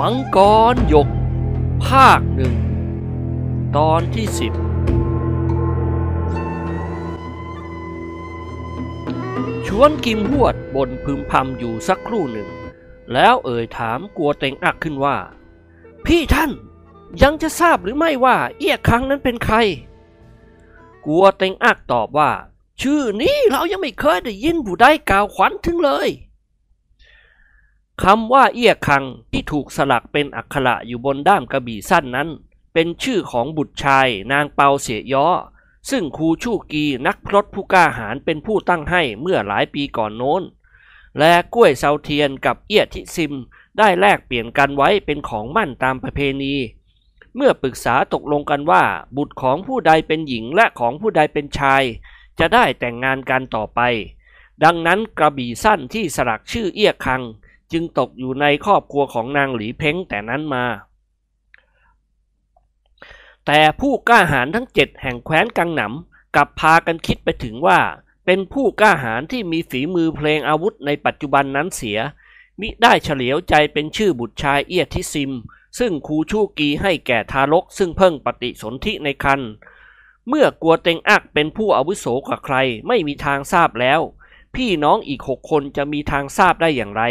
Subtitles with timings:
[0.00, 0.38] มังก
[0.72, 1.08] รหยก
[1.84, 2.54] ภาคหนึ่ง
[3.76, 4.52] ตอนที่สิบ
[9.66, 12.48] ชวนกิมหวดบนพึมพำอยู่สักครู่หนึ่ง
[13.12, 15.16] แล้วเอ่ยถามกลัวเต็งอักขึ้นว่า
[16.06, 16.52] พี่ท่าน
[17.22, 19.56] ยังจะทราบหรือไม่ว่าเอี้ยคังนั้นเป็นใคร
[21.06, 22.30] กลัวเต็งอักตอบว่า
[22.80, 26.08] ชื่อนี้เรายังไม่เคยได้ยินผู้ใดกล่าวขวัญถึงเลย
[28.04, 32.28] คำว่าเอี้ยคังที่ถูกสลักเป็นอักขระอยู่บนด้ามกระบี่สั้นนั้น
[32.72, 35.26] เป็นชื่อของบุตรชายนางเปาเสียย้อ
[35.90, 40.42] ซึ่งครูชูกีนักพรตผู้กล้าหาญเป็นผู้ตั้งให้เมื่อหลายปีก่อนโน้น
[41.18, 43.34] และกล้วยเซาเทียนกับเอี้ยทิซิม
[43.78, 46.54] ได้แลกเปลี่ยนกันไว้เป็นของมั่นตามประเพณี
[47.36, 48.84] เมื่อปรึกษาตกลงกันว่า
[49.16, 51.82] บุตรของผู้ใดเป็นหญิงและของผู้ใดเป็นชาย
[52.38, 53.80] จะได้แต่งงานกันต่อไป
[54.64, 57.22] ดังนั้นกระบี่สั้นที่สลักชื่อเอี้ยคัง
[57.72, 60.64] จึงตกอยู่ในครอบครัวของนางหลีเพ้งแต่นั้นมา
[63.46, 67.80] แต่ผู้กล้าหาญทั้งเจ็ดแห่งแคว้นกังหนำกลับพากันคิดไปถึงว่า
[68.24, 71.98] เป็นผู้กล้าหาญที่มีฝีมือเพลงอาวุธในปัจจุบันนั้นเสีย
[72.60, 75.32] มิได้เฉลียวใจเป็นชื่อบุตรชายเอียทิซิม
[75.78, 79.40] ซึ่งครูชูกีให้แก่ทารกซึ่งเพิ่งปฏิสนธิในคัน
[80.28, 82.56] เมื่อกลัวเต็งอักเป็นผู้อาวุโสกว่าใคร
[82.88, 84.00] ไม่มีทางทราบแล้ว
[84.54, 87.02] พี่น้องอีกหกคนจะมีทางทราบได้อย่างไร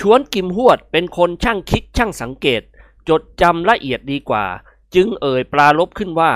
[0.00, 2.62] ชวนกิมหวดเป็นคนช่างคิดช่างสังเกต
[3.08, 4.44] จดจำละเอียดดีกว่า
[4.94, 6.32] จึงเอ่ยปลาลบขึ้นว่า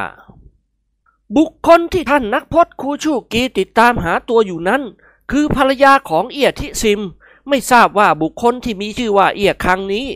[1.37, 4.83] บุคคลที่ท่านนักพจน์ครูชูกีติดตามหาตัวอยู่นั้น
[5.31, 7.01] คือภรรยาของเอียทิซิม
[7.49, 10.07] ไม่ทราบว่าบุคคลที่มีชื่อว่าเอียครั้งนี้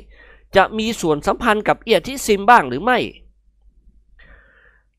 [0.57, 2.99] จะมีส่วนสัมพันธ์กับเอียทิซิมบ้างหรือไม่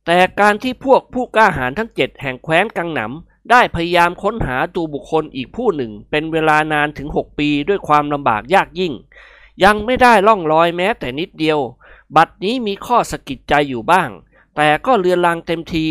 [0.06, 8.94] แต่การที่พวกผู้กล้าหาญทั้งเจ็ดแห่งแคว้นกังหนำ ได้พยายามค้นหาตัวบุคคลอีกผู้หนึ่ง เป็นเวลานานถึง 6 ปีด้วยความลำบากยากยิ่ง
[9.64, 11.60] ยังไม่ได้ล่องลอยแม้แต่นิดเดียว
[12.16, 14.10] บัดนี้มีข้อสะกิดใจอยู่บ้าง
[14.56, 15.88] แต่ก็เลือนลางเต็มที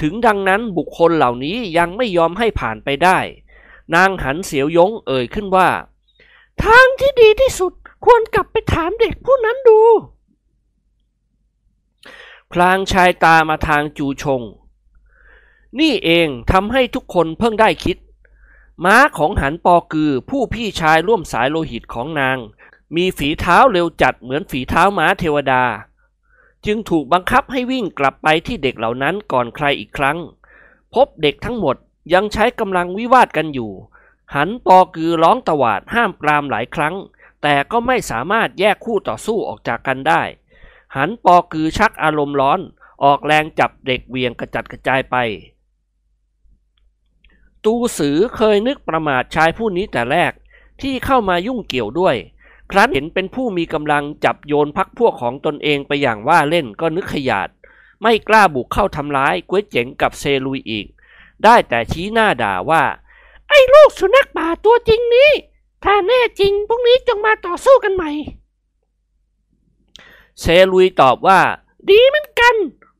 [0.00, 3.18] ถึงดังนั้นบุคคลเหล่านี้ยังไม่ยอมให้ผ่านไปได้
[3.94, 5.68] นางหันเสียวยงเอ่ยขึ้นว่า
[6.64, 7.72] ทางที่ดีที่สุด
[8.04, 9.80] ควรกลับไปถามเด็กผู้นั้นดู
[12.52, 14.42] พลางชายตามาทางจูชง
[15.80, 17.96] นี่เองทำให้ทุกคนเพิ่งได้คิด
[18.84, 22.38] ม้าของหันปอกือผู้พี่ชายร่วมสายโลหิตของนาง
[22.96, 25.62] มีฝีเท้าเร็วจัดเหมือนฝีเท้าม้าเทวดา
[26.66, 30.18] จึงถูกบังคับให้วิ่งกลับไปที่เด็กเหล่านั้นก่อนใครอีกครั้ง
[30.94, 31.76] พบเด็กทั้งหมด
[32.14, 33.72] ยังใช้กำลังวิวาทกันอยู่
[34.34, 36.94] หันปอกือร้องตวาดห้ามปรามหลายครั้ง
[37.42, 40.22] แต่ก็ไม่สามารถแยกคู่ต่อสู้ออกจากกันได้
[40.96, 42.60] หันปอกือชักอารมณ์ร้อน
[43.04, 45.16] ออกแรงจับเด็กเวียงกระจัดกระจายไป
[47.70, 50.32] ตูสือเคยนึกประมาทชายผู้นี้แต่แรก
[50.82, 52.16] ที่เข้ามายุ่งเกี่ยวด้วย
[52.70, 57.48] ครั้นเห็นเป็นผู้มีกำลังจับโยนพักพวกของตนเองไปอย่างว่าเล่นก็นึกขยาด
[58.02, 60.86] ไม่กล้าบุกเข้าทำร้ายก๋วยเจ๋งกับเซลุยอีก
[61.44, 62.82] ได้แต่ชี้หน้าด่าว่า
[63.48, 65.30] ไอ้ลูกสุนัขป่าตัวจริงนี้
[65.84, 68.10] ถ้าแน่จริงพรุ่งนี้จงมาต่อสู้กันใหม่
[70.40, 71.40] เซลุยตอบว่า
[71.90, 72.54] ดีเหมือนกัน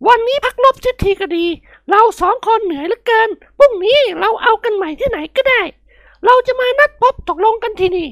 [0.09, 1.47] วันนี้พักลบเสียทีก็ดี
[1.91, 3.29] เราสองคนเหนื่อยเหลือเกิน
[3.59, 5.63] พรุ่งนี้เราเอากันใหม่ที่ไหนก็ได้
[6.25, 8.09] เราจะมานัดพบตกลงกันที่นี่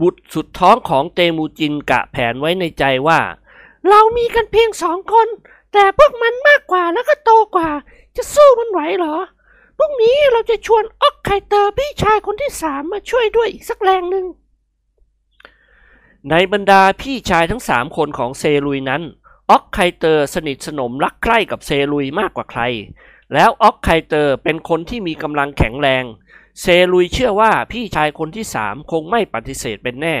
[0.00, 3.20] บุตรสุดท้องของเตมูจินกะแผนไว้ในใจว่า
[3.88, 5.28] เรามีกันเพียงสองคน
[5.72, 7.70] แต่พวกมันมากกว่าแล้วก็โตกว่า
[8.16, 9.16] จะสู้มันไหวเหรอ
[9.78, 14.26] พรุ่งนี้เราจะชวนออกไคเตอร์พี่ชายคนที่สามมาช่วยด้วยอีกสักแรงหนึ่ง
[16.30, 19.02] ในบรรดาพี่ชายทั้งสามคนของเซลุยนั้น
[19.50, 22.62] ออกไคเตอร์สนิทสนมรักใคร่กับเซลุยมากกว่าใคร
[23.34, 26.04] แล้วออกไคเตอร์เป็นคนที่มีกำลังแข็งแรง
[26.60, 30.16] เซลุยเชื่อว่าพี่ชายคนที่สามคงไม่ปฏิเสธเป็นแน่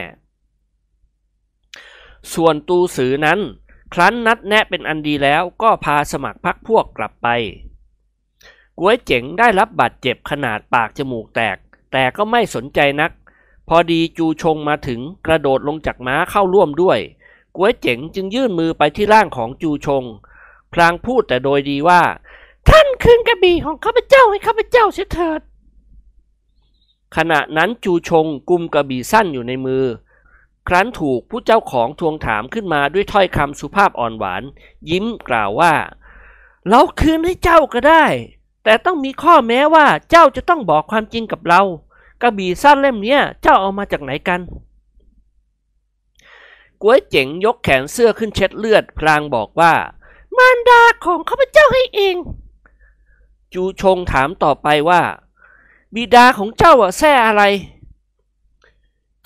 [2.34, 3.40] ส่วนตูสือนั้น
[3.94, 7.28] ครั้นนัดแนะเป็นอันดีแล้วก็พาสมัครพักพวกกลับไป
[8.78, 11.56] ก๋วยเจ๋งได้รับบาดเจ็บขนาดปากจมูกแตก
[11.92, 13.10] แต่ก็ไม่สนใจนัก
[13.68, 16.98] พอดีจูชงมาถึงกระโดดลงจากม้าเข้าร่วมด้วย
[17.62, 20.04] ก๋วยเจ๋งจึงยื่นมือไปที่ร่างของจูชง
[20.72, 22.02] พลางพูดแต่โดยดีว่า
[22.68, 25.40] ท่านคืนกระบี่ของข้าพเจ้าให้ข้าพเจ้าเสียเถิด
[27.16, 29.84] ขณะนั้นจูชงกุมกระบี่สั้นอยู่ในมือ
[30.68, 34.42] ครั้นถูกผู้เจ้าของทวงถามขึ้นมาด้วยถ้อยคำสุภาพอ่อนหวาน
[34.90, 35.74] ยิ้มกล่าวว่า
[36.68, 38.04] เราคืนให้เจ้าก็ได้
[38.64, 41.62] แต่ต้องมีข้อแม้ว่าเจ้าจะต้องบอกความจริงกับเรา
[42.22, 44.40] กระบี่สั้นเล่มนี้เจ้าเอามาจากไหนกัน
[46.82, 49.74] ก๋วยเจ๋งยกแขนเสื้อขึ้นเช็ดเลือดพลางบอกว่า
[50.36, 52.16] มารดาของข้าพเจ้าให้เอง
[53.54, 55.02] จูชงถามต่อไปว่า
[55.94, 57.42] บิดาของเจ้าอะแซ่อะไร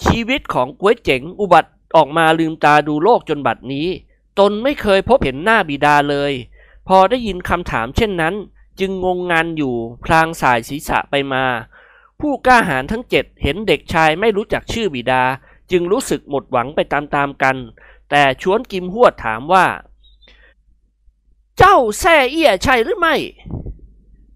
[0.04, 3.88] ชีวิตของก๋วยเจ๋งอุบัติออกมาลืมตาดูโลกจนบัดนี้
[4.38, 6.32] ตนไม่เคยพบเห็นหน้าบิดาเลย
[6.88, 8.34] พอได้ยินคำถามเช่นนั้น
[8.80, 9.74] จึงงงงันอยู่
[10.04, 11.44] พลางสายศีรษะไปมา
[12.20, 15.22] ผู้กล้าหาญทั้งเจ็ดเห็นเด็กชายไม่รู้จักชื่อบิดา
[15.70, 17.56] จึงรู้สึกหมดหวังไปตามๆกัน
[18.11, 19.66] แต่ชวนกิมหวดถามว่า
[21.58, 23.16] เจ้าแซ่เอี้ยใช่หรือไม่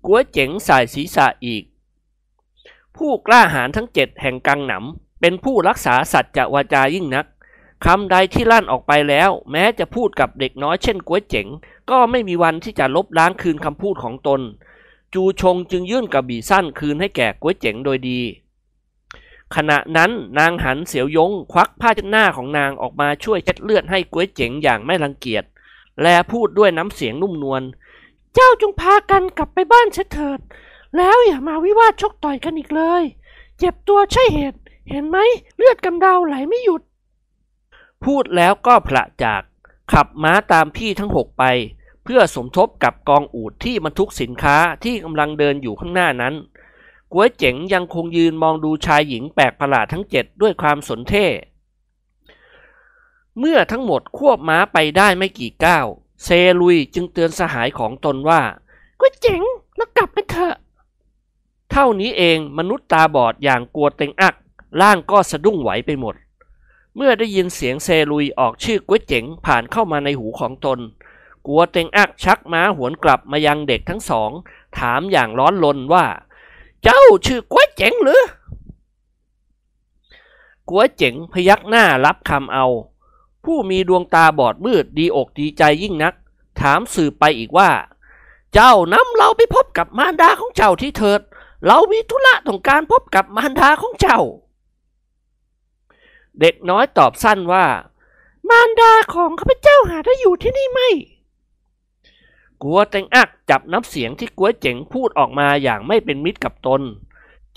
[0.06, 1.64] กัวเจ๋งสายศีรษะอีก
[2.96, 7.26] ผู้กล้าหาญทั้งเจ็ดแห่งกังหนำเป็นผู้รักษาสัจจะวาจายิ่งนัก
[7.84, 11.46] คำใดที่ลั่นออกไปแล้ว แม้จะพูดกับเด็กน้อยเช่นกัวเจ๋ง
[11.90, 14.40] ก็ไม่มีวันที่จะลบล้างคืนคำพูดของตน
[15.14, 18.20] จูชงจึงยื่นกระบี่สั้นคืนให้แก่กัวเจ๋งโดยดี
[19.56, 25.44] ขณะนั้นนางหันเสียวยงควักผ้าเช็ดหน้าของนางออกมาช่วยเช็ดเลือดให้กัวเจ๋งอย่างไม่รังเกียจ
[26.02, 27.62] และพูดด้วยน้ำเสียงนุ่มนวล
[28.34, 30.40] เจ้าจงพากันกลับไปบ้านเสียเถิด
[30.96, 33.02] แล้วอย่ามาวิวาทชกต่อยกันอีกเลย
[33.58, 34.60] เจ็บตัวใช่เหตุ
[34.90, 35.18] เห็นไหม
[35.56, 36.82] เลือดกำเดาไหลไม่หยุด
[38.04, 39.42] พูดแล้วก็ผละจาก
[39.92, 41.44] ขับม้าตามพี่ทั้งหกไป
[42.04, 46.34] เพื่อสมทบกับกองอูดที่บรรทุกสินค้าที่กำลังเดินอยู่ข้างหน้านั้น
[47.12, 51.26] ก๋วยเจ๋งยังคงยืนมองดูชายหญิงแปลกประหลาดทั้งเจ็ดด้วยความสนเท่
[53.38, 55.86] เมื่อทั้งหมดควบม้าไปได้ไม่กี่ก้าว
[56.24, 56.28] เซ
[56.60, 58.42] ลุยจึงเตือนสหายของตนว่า
[59.00, 59.42] ก๋วยเจ๋ง
[59.76, 60.56] แล้วกลับกันเถอะ
[61.70, 64.34] เท่านี้เองมนุษย์ตาบอดอย่างกลัวเต็งอัก
[64.80, 66.14] ร่างก็สะดุ้งไหวไปหมด
[66.96, 70.78] เมื่อได้ยินเสียงเซลุยออกชื่อก๋วยเจ๋งผ่านเข้ามาในหูของตน
[71.46, 74.30] กลัวเต็งอักชักม้าหวนกลับมายังเด็กทั้งสอง
[74.78, 76.04] ถามอย่างร้อนลนว่า
[76.84, 78.22] เจ้าชื่อก๋วยเจ๋งหรือ
[80.68, 82.66] กัวเจ๋งพยักหน้ารับคำเอา
[83.44, 86.14] ผู้มีดวงตาบอดมืดดีอกดีใจยิ่งนัก
[86.60, 87.70] ถามสืบไปอีกว่า
[88.54, 91.20] เจ้านำเราไปพบกับมารดาของเจ้าที่เถิด
[91.66, 94.20] เรามีธุระต้องการพบกับมารดาของเจ้า
[96.40, 97.66] เด็กน้อยตอบสั้นว่า
[98.48, 100.80] มารดาของข้าพเจ้าหาได้อยู่ที่นี่ไหม
[102.62, 106.82] กัวเต็งอักจับน้ำเสียงที่กัวเจ๋งพูดออกมาอย่างไม่เป็นมิตรกับตน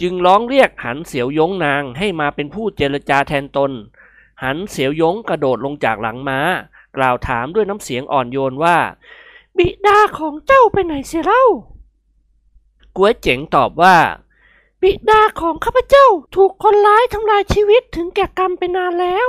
[0.02, 3.72] จึงร้องเรียกหันเสียวยงนางให้มาเป็นผู้เจรจาแทนตน
[4.44, 6.40] หันเสียวยงกระโดดลงจากหลังม้า
[6.98, 8.78] กล่าวถามด้วยน้ำเสียงอ่อนโยนว่า
[9.58, 11.44] บิดาของเจ้าไปไหนเสียเล่า
[12.98, 13.98] กัวเจ๋งตอบว่า
[14.82, 16.06] บิดาของข้าพเจ้า
[16.36, 19.28] ถูกคนร้ายทำลายชีวิตถึงแก่กรรมไปนานแล้ว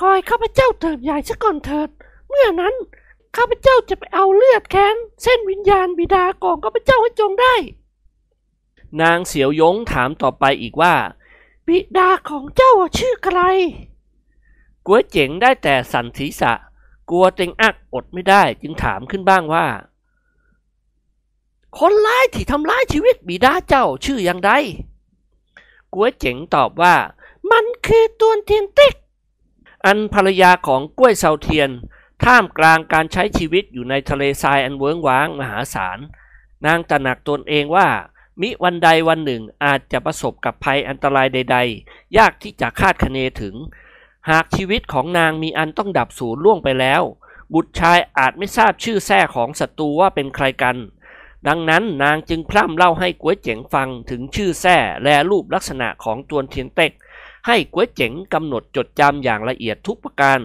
[0.00, 1.88] คอยข้าพเจ้าเถิดใหญ่ซะก่อนเถิด
[2.28, 2.74] เมื่อนั้น
[3.36, 7.54] ข้าพเจ้าจะไปเอาเลือดแค้นเส้นวิญญาณบิดาของข้าพเจ้าให้จงได้
[9.00, 10.94] นางเสียวยงถามต่อไปอีกว่า
[11.66, 13.42] บิดาของเจ้าชื่ออะไร
[14.86, 16.52] กัวเจ๋งได้แต่สันศีรษะ
[17.10, 19.66] กลัวเต็งอักอดไม่ได้จึงถามขึ้นบ้างว่า
[21.78, 24.50] คนร้ายที่ทำร้ายชีวิตบิดาเจ้าชื่ออย่างไร
[25.94, 26.96] กัวเจ๋งตอบว่า
[27.50, 28.94] มันคือตัวเทียนติ๊ก
[29.86, 31.70] อันภรรยาของกล้วยเซาเทียน
[32.24, 35.98] ท่ามกลางการใช้ชีวิตอยู่ในทะเลทรายอันเวิ้งว้างมหาศาล
[36.66, 37.88] นางตระหนักตนเองว่า
[38.40, 43.54] มิวันใดวันหนึ่งอาจจะประสบกับภัยอันตรายใด ๆ ยากที่จะคาดคะเนถึง
[44.30, 47.02] หากชีวิตของนางมีอันต้องดับสูญล่วงไปแล้ว
[47.54, 50.76] บุตรชายอาจไม่ทราบชื่อแท้ของศัตรูว่าเป็นใครกัน
[51.48, 56.92] ดังนั้นนางจึงพร่ำเล่าให้ก๋วยเจ๋งฟังถึงชื่อแท้และรูปลักษณะของตัวเทียนเต็ก
[57.46, 60.40] ให้ก๋วยเจ๋งกำหนดจดจำอย่างละเอียดทุกประการ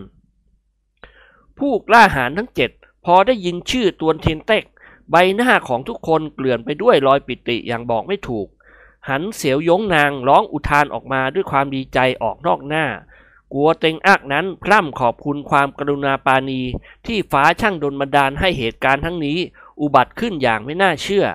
[1.59, 2.71] ผู้กล้าหาญทั้งเจ็ด
[3.05, 4.63] พอได้ยินชื่อตัวเทียนเต็ก
[5.12, 8.47] ใบหน้าของทุกคนเกลื่อนไปด้วยรอยปิติอย่างบอกไม่ถูก
[9.09, 12.85] หันเสียวยงนางร้องอุทานออกมาด้วยความดีใจออกนอกหน้า
[13.53, 16.62] กัวเต็งอักนั้นพร่ำขอบคุณความกรุณาปาณี
[17.05, 19.38] ที่ฟ้าช่างดลบันดาลให้เหตุการณ์ทั้งนี้
[19.81, 21.25] อุบัติขึ้นอย่างไม่น่าเชื่อ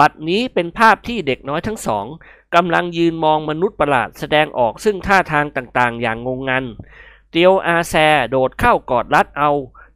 [0.00, 2.06] บัดนี้เป็นภาพที่เด็กน้อยทั้งสอง
[2.54, 6.64] กำลังยืนมองมนุษย์ประหลาดแสดงออกซึ่งท่าทางต่างๆ อย่างงงงัน
[7.30, 7.94] เตียวอาแซ
[8.30, 9.50] โดดเข้ากอดรัดเอา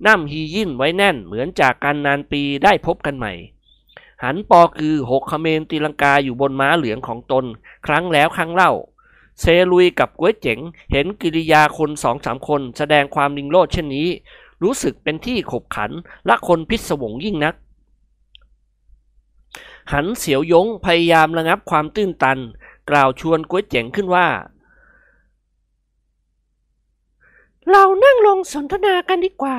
[0.06, 3.32] น้ำฮียินไว้แน่นเหมือนจากการนานปีได้พบกันใหม่
[4.22, 7.44] หันปอคือหกขเมนตีลังกาอยู่บนม้าเหลืองของตน
[7.86, 8.72] ครั้งแล้วครั้งเล่า
[9.40, 10.58] เซลุยกับก๋วยเจ๋ง
[10.92, 14.08] เห็นกิริยาคนสองสามคนแสดงความลิงโลดเช่นนี้
[14.62, 15.90] รู้สึกเป็นที่ขบขัน
[16.26, 17.54] และฉงนพิศวงยิ่งนัก
[19.92, 22.38] หันเสียวยงพยายามระงับความตื้นตัน
[22.90, 24.26] กล่าวชวนก๋วยเจ๋งขึ้นว่า
[27.70, 29.58] เรานั่งลงสนทนากันดีกว่า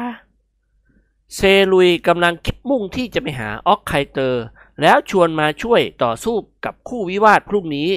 [1.36, 1.40] เซ
[1.72, 4.44] ลุยกำลังคิดมุ่งที่จะไปหาออกไคเตอร์
[4.82, 6.36] แล้วชวนมาช่วยต่อสู้
[6.66, 7.90] กับคู่วิวาทพรุ่งนี้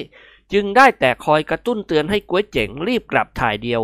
[0.53, 3.83] จึงได้แต่คอยกระตุ้นเตือนให้ก๋วยเจ๋งรีบกลับถ่ายเดียว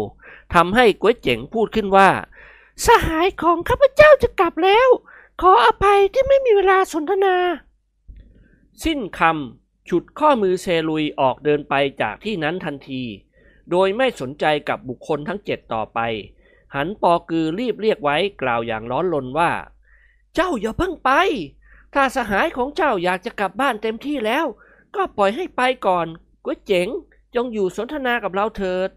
[0.54, 2.10] ทำให้ก๋วยเจ๋งพูดขึ้นว่า
[2.86, 4.90] สหายของข้าพเจ้าจะกลับแล้ว
[5.42, 7.36] ขออภัยที่ไม่มีเวลาสนทนา
[8.84, 13.04] สิ้นคำฉุดข้อมือเซลุยออกเดินไปจากที่นั้นทันที
[13.72, 16.00] โดยไม่สนใจกับบุคคลทั้งเจ็ดต่อไป
[16.76, 19.52] หันปอกือรีบเรียกไว้กล่าวอย่างร้อนรนว่า
[20.36, 21.12] เจ้าอย่าเพิ่งไป
[21.94, 24.46] ถ้าสหายของเจ้าอยากจะกลับบ้านเต็มที่แล้ว
[24.96, 26.08] ก็ปล่อยให้ไปก่อน
[26.44, 26.88] ก๋วยเจ๋ง
[27.36, 28.90] จงอยู่สนทนากับเราเถิด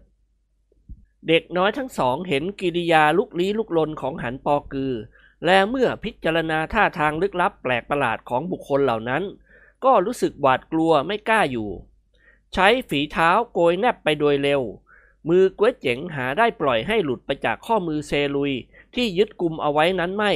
[1.27, 4.93] เด็กน้อยทั้งสองเห็นกิริยาลุกลี้ลุกลนของหันปอกือ
[5.45, 9.23] และเมื่อพิจารณาท่าทางลึกลับแปลกประหลาดของบุคคลเหล่านั้น
[9.85, 11.69] ก็รู้สึกหวาดกลัวไม่กล้าอยู่
[12.53, 14.61] ใช้ฝีเท้าโกยแนบไปโดยเร็ว
[15.27, 18.51] มือก๋วยเจ๋งหาได้ปล่อยให้หลุดไปจากข้อมือเซลุย
[18.95, 20.33] ที่ยึดกุมเอาไว้นั้นไม่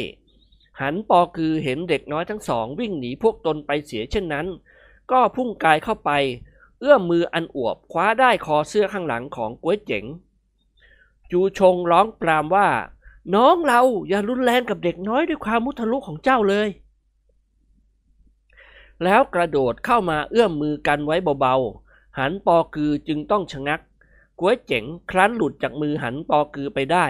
[0.81, 4.47] หันปอคือเห็นเด็กน้อยทั้งสองวิ่งหนีพวกตนไปเสียเช่นนั้น
[5.11, 6.11] ก็พุ่งกายเข้าไป
[6.79, 10.05] เอื้อมมืออันอวบคว้าได้คอเสื้อข้างหลังของก๋วยเจ๋ง
[11.31, 12.67] จูชงร้องปรามว่า
[13.35, 16.69] น้องเราอย่ารุนแรงกับเด็กน้อยด้วยความมุทะลุของเจ้าเลย
[19.03, 21.82] แล้วกระโดดเข้ามาเอื้อมมือกันไว้เบาๆ
[22.19, 23.81] หันปอคือจึงต้องชะงัก
[24.39, 27.05] ก๋วยเจ๋งครั้นหลุดจากมือหันปอคือไปได้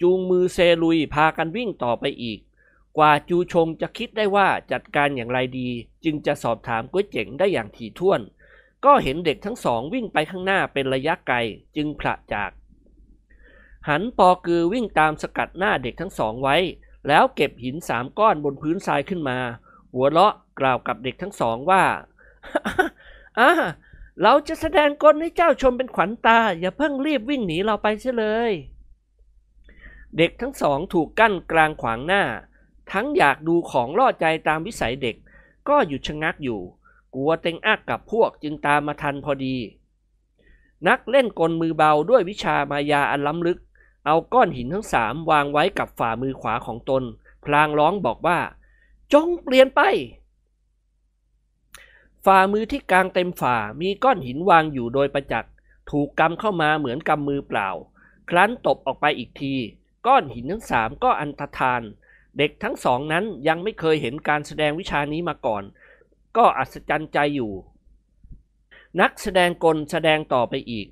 [0.00, 2.38] จูงมือเซลุยพากันวิ่งต่อไปอีก
[2.96, 5.68] กว่าจูชงจะคิดได้ว่าจัดการอย่างไรดี
[6.04, 8.20] จึงจะสอบถามก๋วยเจ๋งได้อย่างถี่ถ้วน
[8.84, 11.36] ก็เห็นเด็กทั้งสองวิ่งไปข้างหน้าเป็นระยะไกล
[11.76, 12.50] จึงพละจาก
[13.88, 16.56] หันปอคือวิ่งตามสกัดหน้าเด็กทั้งสองไว้
[17.08, 19.38] แล้วเก็บหินสามก้อนบนพื้นทรายขึ้นมา
[19.94, 21.82] หัวเราะกล่าวกับเด็กทั้งสองว่า
[23.38, 23.50] อ่า
[24.22, 28.52] เราจะแสดงกลให้เจ้าชมเป็นขวัญตา อย่าเพิ่งรีบวิ่งหนีเราไปเสียเลย
[30.16, 32.22] เด็กทั้งสองถูกกั้นกลางขวางหน้า
[32.92, 35.16] ทั้งอยากดูของล่อใจตามวิสัยเด็ก
[35.68, 36.60] ก็หยุดชะงักอยู่
[37.14, 39.56] กลัวเต็งอักกับพวกจึงตามมาทันพอดี
[40.88, 43.58] นักเล่นกลมือเบาด้วยวิชามายาอันล้ำลึก
[44.06, 47.02] เอาก้อนหินทั้งสามวางไว้กับฝ่ามือขวาของตน
[47.44, 48.38] พลางร้องบอกว่า
[49.12, 49.80] จงเปลี่ยนไป
[52.24, 55.52] ฝ่ามือที่กลางเต็มฝ่ามีก้อนหินวางอยู่โดยประจักษ์
[55.90, 57.68] ถูกกำเข้ามาเหมือนกำมือเปล่า
[58.30, 59.54] ครั้นตบออกไปอีกที
[60.06, 61.82] ก้อนหินทั้งสามก็อันตรธาน
[62.38, 65.62] เด็กทั้งสองนั้นยังไม่เคยเห็นการแสดงวิชานี้มาก่อน
[66.36, 67.52] ก็อัศจรรย์ใจอยู่
[69.00, 70.86] นักแสดงกลแสดงต่อไปอีก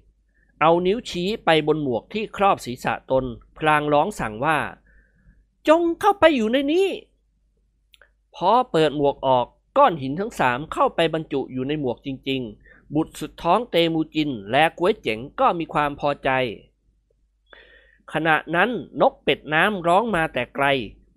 [0.60, 3.24] เอานิ้วชี้ไปบนหมวกที่ครอบศีรษะตน
[3.58, 4.58] พลางร้องสั่งว่า
[5.68, 6.88] จงเข้าไปอยู่ในนี้
[8.34, 9.46] พอเปิดหมวกออก
[9.78, 16.30] ก้อนหินทั้งสามเข้าไปบรรจุอยู่ในหมวกจริง ๆ บุตรสุดท้องเตมูจินและก๋วยเจ๋งก็มีความพอใจ
[18.12, 20.66] ขณะนั้นนกเป็ดน้ำร้องมาแต่ไกล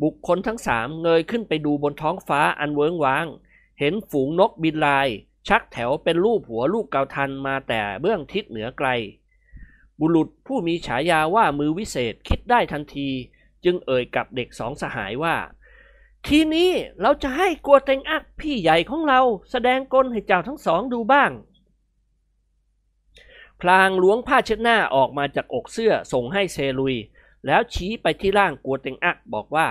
[0.04, 3.28] บุคคลทั้งสามเงยขึ้นไปดูบนท้องฟ้าอันเวิงว้าง
[3.80, 5.08] เห็นฝูงนกบินลาย
[5.48, 8.90] ชักแถวเป็นรูปหัวลูกเกาทันมาแต่เบื้องทิศเหนือไกล
[10.00, 13.10] บุรุษผู้มีฉายาว่ามือวิเศษคิดได้ทันที
[13.64, 15.36] จึงเอ่ยกับเด็กสองสหายว่า
[16.28, 21.32] ทีนี้เราจะให้กัวเต็งอักพี่ใหญ่ของเราแสดงกลให้เจ้าทั้งสองดูบ้าง
[23.62, 26.96] พลางล้วงผ้าเช็ดหน้าออกมาจากอกเสื้อส่งให้เซลุย
[27.46, 29.68] แล้วชี้ไปที่ร่างกัวเต็งอักบอกว่า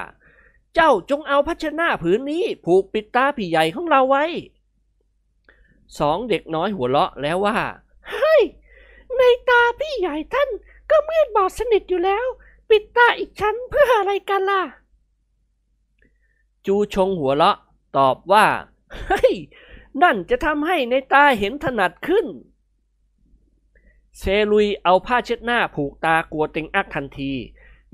[0.75, 4.25] เจ้าจงเอาผ้าเช็ดหน้าผืนนี้ผูกปิดตาพี่ใหญ่ของเราไว้
[5.99, 7.59] สองเด็กน้อยหัวเราะแล้วว่า
[8.11, 8.43] เฮ้ย
[9.17, 10.49] ในตาพี่ใหญ่ท่าน
[10.91, 12.27] ก็มืดบอดสนิทอยู่แล้ว
[12.71, 14.63] ปิดตาอีกชั้นเพื่ออะไรกันล่ะ
[16.67, 17.59] จูชงหัวเราะ
[17.99, 18.47] ตอบว่า
[19.07, 19.35] เฮ้ย
[20.03, 22.27] นั่นจะทำให้ในตาเห็นถนัดขึ้น
[24.19, 27.33] เซลุยเอาผ้าเช็ดหน้าผูกตากลัวเต็งอักทันที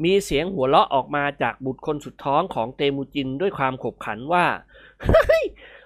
[0.02, 4.46] มีเสียงหัวเราะออกมาจากบุตรคนสุดท้องของเตมูจินด้วยความขบขันว่า
[5.04, 5.42] เฮ้ย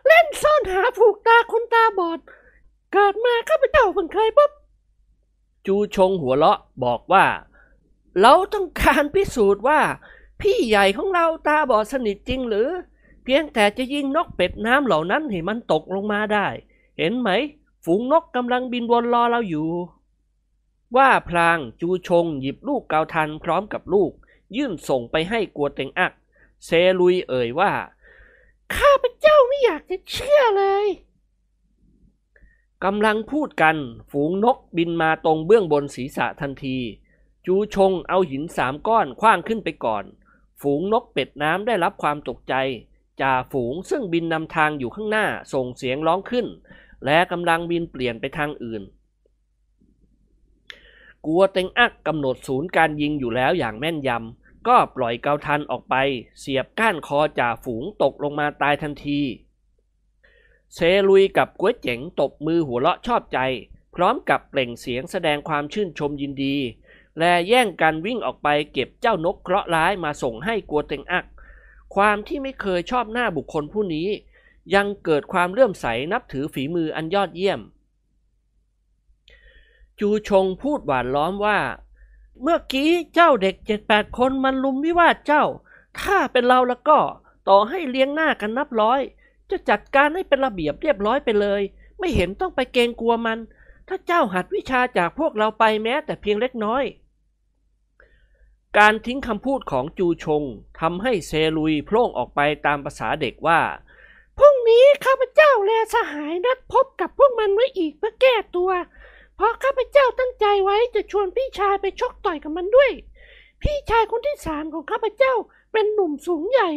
[0.07, 2.19] เล่นซ่อนหาผูกตาคนตาบอด
[2.93, 4.51] เกิดมาข้าพเจ้าเพิ่งเคยพบ
[5.67, 7.27] จูชงหัวเราะบอกว่า
[8.21, 9.81] เราต้องการพิสูจน์ว่า
[10.41, 12.71] พี่ใหญ่ของเราตาบอดสนิทจริงหรือ
[13.25, 16.47] เพียงแต่จะยิงนกเป็ดน้ำเหล่านั้นให้มันตกลงมาได้
[16.99, 17.31] เห็นไหม
[17.85, 19.71] ฝูงนกกำลังบินวนรอเราอยู่
[20.97, 24.13] ว่าพลางจูชงหยิบลูกเกาทันพร้อมกับลูก
[24.57, 26.13] ยื่นส่งไปให้กัวเต็งอัก
[26.65, 27.73] เซลุยเอ่ยว่า
[28.77, 30.87] ข้าพเจ้าไม่อยากจะเชื่อเลย
[32.85, 33.77] กำลังพูดกัน
[34.11, 36.79] ฝูงนกบินมาตรงเบื้องบนศีรษะทันที
[37.47, 40.05] จูชงเอาหินสามก้อนคว้างขึ้นไปก่อน
[40.61, 42.55] ฝูงนกเป็ดน้ำได้รับความตกใจ
[43.21, 46.47] จ่าฝูงซึ่งบินนำทางอยู่ข้างหน้าส่งเสียงร้องขึ้น
[47.05, 48.83] และกำลังบินเปลี่ยนไปทางอื่น
[51.27, 55.95] กัวเต็งอักกำหนดศูนย์การยิงอยู่แล้วอย่างแม่นยำ ก็ปล่อยเกาทันออกไป
[56.41, 59.21] เสียบก้านคอจ่าฝูงตกลงมาตายทันที
[60.75, 63.39] เซลุยกับก๋วยเจ๋งตบมือหัวเราะชอบใจ
[63.95, 66.57] พร้อมกับเปล่งเสียงแสดงความชื่นชมยินดี
[67.19, 71.27] และแย่งกันวิ่งออกไปเก็บเจ้านกเคราะห์ร้ายมาส่งให้กัวเต็งอัก
[71.95, 74.09] ความที่ไม่เคยชอบหน้าบุคคลผู้นี้
[74.75, 77.61] ยังเกิดความเลื่อมใสนับถือฝีมืออันยอดเยี่ยม
[80.01, 81.59] จูชงพูดหวานล้อมว่า
[82.43, 85.45] เมื่อกี้เจ้าเด็กเจ็ดแปดคนมันลุมวิวาทเจ้า
[86.01, 86.99] ถ้าเป็นเราแล้วก็
[87.49, 89.01] ต่อให้เลี้ยงหน้ากันนับร้อย
[89.51, 91.63] จะจัดการให้เป็นระเบียบเรียบร้อยไปเลย
[91.99, 93.39] ไม่เห็นต้องไปเกรงกลัวมัน
[93.89, 96.85] ถ้าเจ้าหัดวิชาจากพวกเราไปแม้แต่เพียงเล็กน้อย
[98.81, 100.43] การทิ้งคำพูดของจูชง
[100.81, 103.61] ทำให้เซลุยโพล่งออกไปตามภาษาเด็กว่า
[104.39, 108.71] พรุ่งนี้ข้าพเจ้าและสหายนัดพบกับพวกมันไว้อีกเพื่อแก้ตัว
[109.37, 112.91] เพราะข้าพเจ้าตั้งใจไว้จะชวนพี่ชายไปชกต่อยกับมันด้วย
[113.63, 115.35] พี่ชายคนที่สามของข้าพเจ้า
[115.73, 116.71] เป็นหนุ่มสูงใหญ่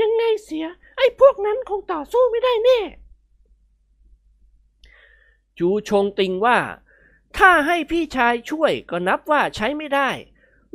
[0.00, 0.66] ยังไงเสีย
[0.96, 2.80] ไอ้พวกนั้นคงต่อสู้ไม่ได้แน่
[5.58, 6.58] จูชงติงว่า
[7.38, 10.10] ถ้าให้พี่ชายช่วยก็นับว่าใช้ไม่ได้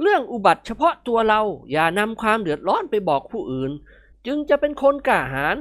[0.02, 3.72] เรื่องอุบัติเฉพาะตัวเราอย่านำความเดือดร้อนไปบอกผู้อื่น
[4.26, 5.58] จึงจะเป็นคนกล้าหาญ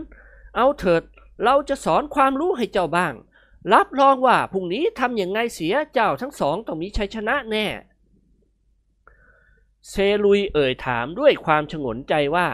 [0.56, 1.02] เอาเถิด
[1.44, 3.14] เราจะสอนความรู้ให้เจ้าบ้าง
[3.72, 7.66] รับรองว่าพรุ่งนี้ทำอย่างไงเสียเจ้าทั้งสองต้องมีชัยชนะแน่
[9.88, 12.48] เซลุยเอ่ยถามด้วยความฉงนใจว่า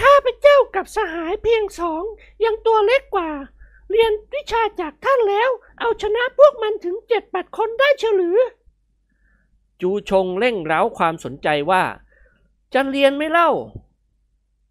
[0.00, 2.02] ข้าพเจ้ากับสหายเพียงสอง
[2.44, 3.30] ยังตัวเล็กกว่า
[3.90, 8.38] เรียนวิชาจากท่านแล้ว เอาชนะพวกมันถึงเจ็ดแปดคนได้เฉลือ
[9.82, 11.84] จูชงเร่งเร้าความสนใจว่า
[12.74, 13.50] จะเรียนไม่เล่า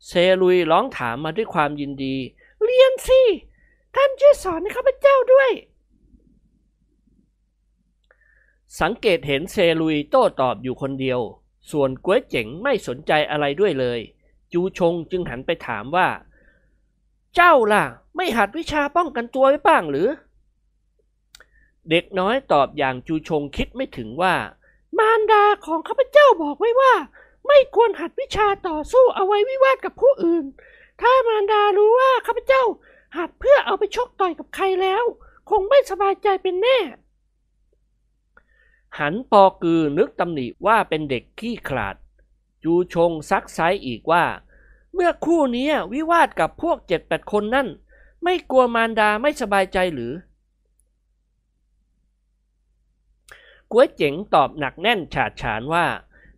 [0.08, 2.16] เซลุยร้องถามมาด้วยความยินดี
[2.64, 3.22] เรียนสิ
[3.96, 5.52] ท่านช่วยสอนให้ข้าพเจ้าด้วย
[8.80, 11.20] สังเกตเห็นเซลุยโต้ตอบอยู่คนเดียว
[11.72, 14.00] ส่วนก๋วยเจ๋งไม่สนใจอะไรด้วยเลย
[14.54, 16.08] จูชงจึงหันไปถามว่า
[17.36, 17.84] เจ้าล่ะ
[18.16, 20.08] ไม่หัดวิชาป้องกันตัวไว้บ้างหรือ
[21.90, 24.36] เด็กน้อยตอบอย่างจูชงคิดไม่ถึงว่า
[24.98, 26.94] มารดาของข้าพเจ้าบอกไว้ว่า
[27.48, 30.46] ไม่ควรหัดวิชาต่อสู้เอาไว้วิวาทกับผู้อื่น
[31.02, 32.64] ถ้ามารดารู้ว่าข้าพเจ้า
[33.18, 35.04] หัดเพื่อเอาไปชกต่อยกับใครแล้ว
[35.50, 36.78] คงไม่สบายใจเป็นแน่
[39.00, 41.96] หันปอกือนึกตำหนิว่าเป็นเด็กขี้ขลาด
[42.64, 44.26] จูชงซักไซอีกว่า
[44.94, 47.68] เมื่อคู่นี้วิวาทกับพวกเจ็ดแปดคนนั่น
[48.24, 50.14] ไม่กลัวมารดาไม่สบายใจหรือ
[53.72, 55.86] ก๋วยเจ๋งตอบหนักแน่นฉาดฉานว่า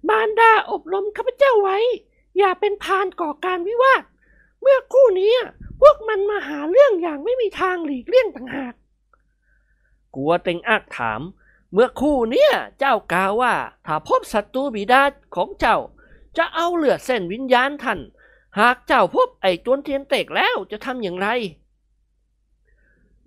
[0.10, 1.78] มารดาอบรมข้าพเจ้าไว้
[2.38, 4.04] อย่าเป็นพานก่อการวิวาท
[4.62, 5.34] เมื่อคู่นี้
[5.82, 8.74] พวกมันมาหาเรื่องอย่างไม่มีทางหลีกเลี่ยงต่างหาก
[10.15, 11.22] กัวเต็งอักถาม
[11.74, 13.54] เมื่อคู่เนี้ยเจ้ากล่าวว่า
[13.86, 15.04] ถ้าพบศัตรูบิดา
[15.36, 15.78] ของเจ้า
[16.38, 18.00] จะเอาเลือดเส้นวิญญาณท่าน
[18.60, 21.28] หากเจ้าพบไอ้จวนเทียนเตกแล้วจะทำอย่างไร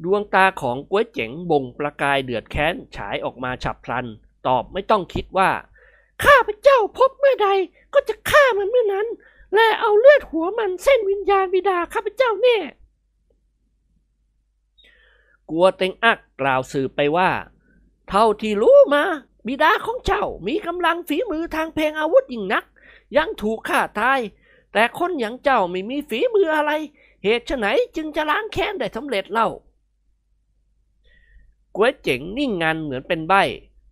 [0.05, 4.07] ดวงตาของก๋วยเจ๋งบ่งประกายเดือดแค้นฉายออกมาฉับพลัน
[4.47, 5.51] ตอบไม่ต้องคิดว่า
[6.25, 7.49] ข้าพเจ้าพบเมื่อใด
[7.95, 9.07] ก็จะฆ่ามันเมื่อนั้น
[9.55, 12.57] และเอาเลือดหัวมันเส้นวิญญาณบิดาข้าพเจ้าแน่
[15.51, 17.31] กัวเต็งอักกล่าวสืบไปว่า
[18.09, 19.05] เท่าที่รู้มา
[19.47, 22.65] บิดาของเจ้ามีกำลังฝีมือทางเพลงอาวุธยิ่งนัก
[23.17, 24.21] ยังถูกฆ่าตาย
[24.73, 26.73] แต่คนอย่างเจ้าไม่มีฝีมืออะไร
[27.25, 29.49] เหตุไฉนจึงจะล้างแค้นได้สำเร็จเล่า
[31.77, 33.43] ก๋วยเจ๋งนิ่งงันเหมือนเป็นใบ้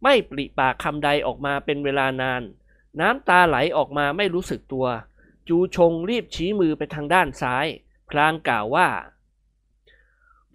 [0.02, 2.42] ไม่ปริปากคำใดออกมาเป็นเวลานาน
[3.00, 4.86] น้ำตาไหลออกมาไม่รู้สึกตัว
[5.48, 7.66] จูชงรีบชี้มือไปทางด้านซ้าย
[8.10, 8.88] พลางกล่าวว่า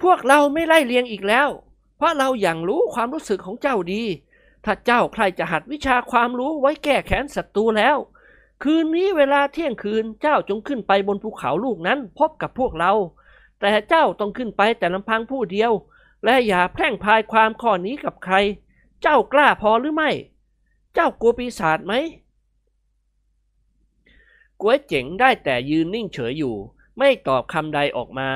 [0.02, 1.50] พวกเราไม่ไล่เลียงอีกแล้ว
[1.98, 4.04] เพราะเราอย่างรู้ความรู้สึกของเจ้าดี
[4.66, 7.98] ถ้าเจ้าใครจะหัดวิชาความรู้ไว้แก้แค้นศัตรูแล้ว
[8.64, 12.92] คืนนี้เวลาเที่ยงคืนเจ้าจงขึ้นไปบนภูเขาลูกนั้นพบกับพวกเรา
[13.60, 15.72] แต่เจ้าต้องขึ้นไปแต่ลำพังผู้เดียว
[16.26, 18.36] และอย่าแพร่งพายความข้อนี้กับใคร
[19.02, 20.12] เจ้ากล้าพอหรือไม่
[20.94, 21.94] เจ้ากลัวปีศาจไหม
[24.62, 26.56] ก๋วยเจ๋งได้แต่ยืนนิ่งเฉยอยู่
[26.98, 28.30] ไม่ตอบคำใดออกมา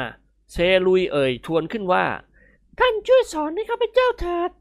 [0.52, 2.06] เซลุยเอ่ยทวนขึ้นว่า
[2.80, 4.52] ท่านช่วยสอนให้ข้าพเจ้าเถิด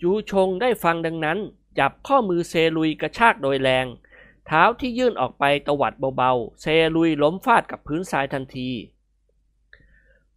[0.00, 1.38] จูชงได้ฟังดังนั้น
[1.78, 3.86] จับข้อมือเซลุยกระชากโดยแรง
[4.46, 8.70] เท้าที่ยื่นออกไปตวัดเบาๆ เซลุยล้มฟาดกับพื้นทรายทันที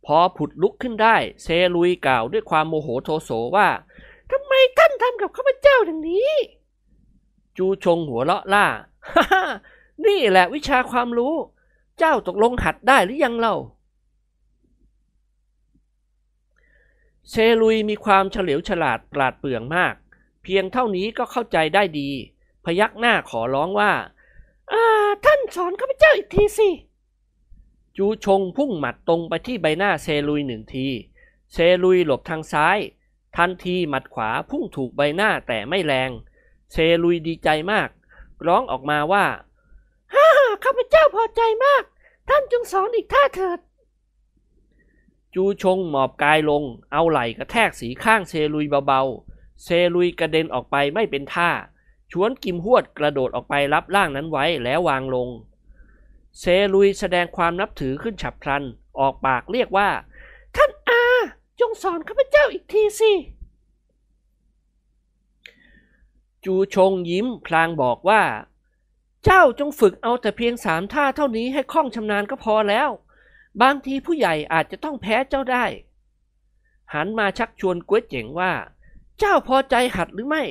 [0.05, 3.69] พอผุดลุกขึ้นได้ เซลุยกล่าวด้วยความโมโหโทโสว่า
[4.31, 6.31] ทำไมท่านทำกับข้าพเจ้าอย่างนี้
[7.57, 8.65] จูชงหัวเราะล่า
[9.13, 9.43] ฮ่าฮ่า
[10.07, 11.35] นี่แหละวิชาความรู้
[11.99, 13.55] เจ้าตกลงหัดได้หรือยังเล่า
[17.29, 19.95] เซลุยมีความเฉลียวฉลาดปราดเปรื่องมาก
[20.43, 22.09] เพียงเท่านี้ก็เข้าใจได้ดี
[22.65, 23.91] พยักหน้าขอร้องว่า
[24.71, 24.83] อ่า
[25.25, 26.69] ท่านสอนข้าพเจ้าอีกทีสิ
[27.97, 30.87] จูชงพุ่งหมัดตรงไปที่ใบหน้าเซลุยหนึ่งที
[31.53, 32.77] เซลุยหลบทางซ้าย
[33.37, 36.11] ทันทีหมัดขวาพุ่งถูกใบหน้าแต่ไม่แรง
[36.71, 37.89] เซลุยดีใจมาก
[38.47, 39.25] ร้องออกมาว่า
[40.13, 40.27] ฮ่า
[40.63, 41.83] ข้าพเจ้าพอใจมาก
[42.29, 43.59] ท่านจงสอนอีกท่าเถิด
[45.33, 51.49] จูชงหมอบกายลง เอาไหล่กระแทกสีข้างเซลุยเบาๆ เซลุยกระเด็นออกไปไม่เป็นท่า
[52.11, 55.29] ชวนกิมหวดกระโดดออกไปรับร่างนั้นไว้แล้ววางลง
[56.39, 58.63] เซลุยแสดงความนับถือขึ้นฉับพลัน
[58.99, 59.89] ออกปากเรียกว่า
[60.55, 61.03] ท่านอา
[61.59, 63.11] จงสอนข้าพเจ้าอีกทีสิ
[66.45, 68.23] จูชงยิ้มพลางบอกว่า
[69.25, 72.89] เจ้าจงฝึกเอาแต่เพียงสามท่าเท่านี้ให้คล่องชำนาญก็พอแล้ว
[73.61, 75.65] บางทีผู้ใหญ่อาจจะต้องแพ้เจ้าได้
[76.93, 78.51] หันมาชักชวนก๋วยเจ๋งว่า
[79.19, 80.43] เจ้าพอใจหัดหรือไม่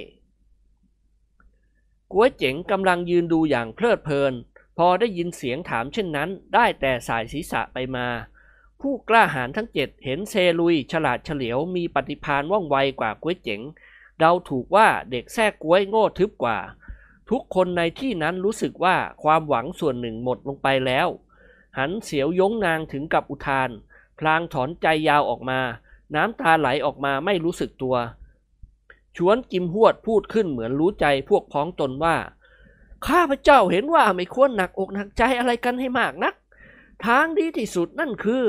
[2.13, 4.33] ก๋วยเจ๋งกำลังยืนดูอย่างเพลิดเพลิน
[4.77, 8.07] พอได้ยินเสียงถามเช่นนั้น ได้แต่สายศีรษะไปมา
[8.81, 13.61] ผู้กล้าหาญทั้งเจ็ดเห็นเซลุยฉลาดเฉลียวมีปฏิภาณว่องไวกว่าก๋วยเจ๋ง
[14.19, 16.59] เดาถูกว่าเด็กแท้กล้วยโง่ทึบกว่า
[17.31, 21.09] ทุกคนในที่นั้นรู้สึกว่าความหวังส่วนหนึ่งหมดลงไปแล้ว
[21.79, 23.71] หันเสียวยงนางถึงกับอุทาน
[24.19, 25.61] พลางถอนใจยาวออกมา
[26.15, 27.97] น้ำตาไหลออกมาไม่รู้สึกตัว
[29.17, 32.17] ชวนกิมหวดพูดขึ้นเหมือนรู้ใจพวกพ้องตนว่า
[33.07, 36.35] ข้าพเจ้าเห็นว่าไม่ควรหนักอกหนักใจอะไรกันให้มากนัก
[37.07, 38.45] ทางดีที่สุดนั่นคือ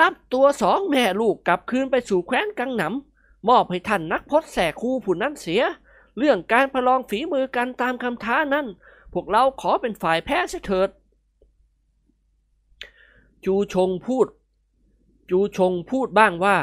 [0.00, 5.62] รับตัวสองแม่ลูกกลับคืนไปสู่แคว้นกังหนำมอบให้ท่านนักพจน์แสกคูผู้นั้นเสีย
[6.18, 8.66] เรื่องการประลองฝีมือกันตามคำท้านั้น
[9.12, 10.90] พวกเราขอเป็นฝ่ายแพ้เสเถิด
[13.44, 14.26] จูชงพูด
[15.30, 16.58] จูชงพูดบ้างว่า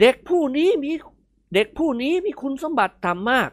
[0.00, 0.92] เด็กผู้นี้มี
[1.54, 3.50] เด็กผู้นี้มีคุณสมบัติต่ำมาก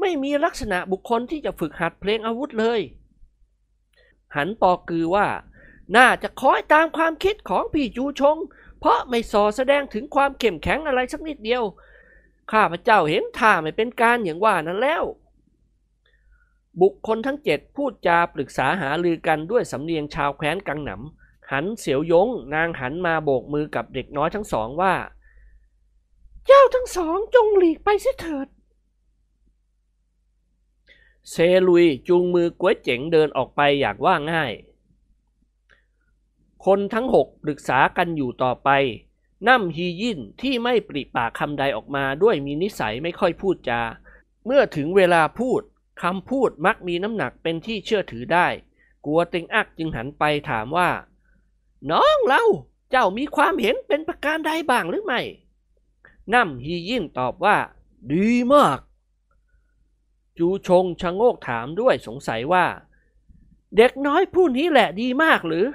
[0.00, 2.80] ไม่มีลักษณะบุคคลที่จะฝึกหัดเพลงอาวุธเลย
[4.36, 5.28] หันปอกือว่า
[5.96, 8.36] น่าจะคอยตามความคิดของพี่จูชง
[8.80, 11.64] เพราะไม่สอแสดงถึงความเข้มแข็งอะไรสักนิดเดียว
[12.52, 15.04] ข้าพเจ้าเห็นท่าไม่เป็นการอย่างว่านั้นแล้ว
[16.80, 24.94] บุคคลทั้งเจ็ดพูดจาปรึกษาหารือกันด้วยสำเนียงชาวแคว้นกังหนำหันเสียวยง นางหันมาโบกมือกับเด็กน้อยทั้งสองว่า
[26.46, 28.48] เจ้าทั้งสองจงหลีกไปเสียเถิด
[31.30, 31.36] เซ
[31.68, 34.52] ลุยจูงมือก๋วยเจ๋งเดินออกไปอย่างว่าง่าย
[36.64, 38.70] คนทั้งหกปรึกษากันอยู่ต่อไป
[39.46, 43.82] น้ำฮียินที่ไม่ปริปากคำใดออกมาด้วยมีนิสัยไม่ค่อยพูดจา
[44.46, 45.62] เมื่อถึงเวลาพูด
[46.02, 48.46] คำพูดมักมีน้ำหนักเป็นที่เชื่อถือได้
[49.04, 50.90] กัวต็งอักจึงหันไปถามว่า
[51.90, 52.42] น้องเรา
[52.90, 55.20] เจ้ามีความเห็นเป็นประการใดบ้างหรือไม่
[56.32, 57.56] น้ำฮียินตอบว่า
[58.12, 58.78] ดีมาก
[60.38, 62.66] จูชงชะโงกถามด้วยสงสัยว่า
[63.76, 65.66] เด็กน้อยผู้นี้แหละดีมากหรือ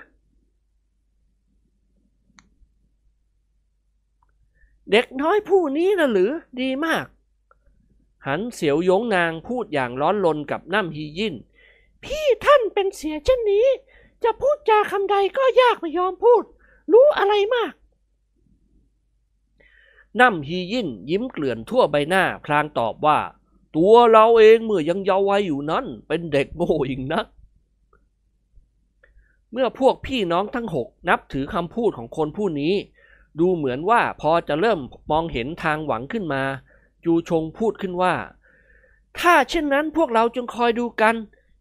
[4.92, 7.06] เด็กน้อยผู้นี้นะหรือดีมาก
[8.28, 11.36] หันเสียวยงนางพูดอย่างร้อนรนกับน้ำฮียิน
[12.04, 13.68] พี่ท่านเป็นเสียเช่นนี้
[14.24, 16.44] จะพูดจาคำใดก็ยากไม่ยอมพูด
[16.92, 17.74] รู้อะไรมาก
[20.20, 23.20] น้ำฮียินยิ้มเกลื่อนทั่วใบหน้าพลางตอบว่า
[23.76, 27.26] ตัวเราเองเมื่อยังเยาว์วัยอยู่นั้น เป็นเด็กโง่ยิ่งนัก
[29.52, 32.74] เมื่อพวกพี่น้องทั้งหกนับถือคำพูดของคนผู้นี้
[33.40, 34.80] ดูเหมือนว่าพอจะเริ่ม
[35.12, 36.44] มองเห็นทางหวังขึ้นมา
[37.04, 38.16] จูชงพูดขึ้นว่า
[39.20, 41.16] ถ้าเช่นนั้นพวกเราจงคอยดูกัน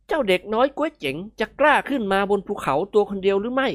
[0.06, 3.68] เจ้าเด็กน้อยก้วยเจ๋งจะกล้าขึ้นมาบนภูเขาตัวคนเดียวหรือไม่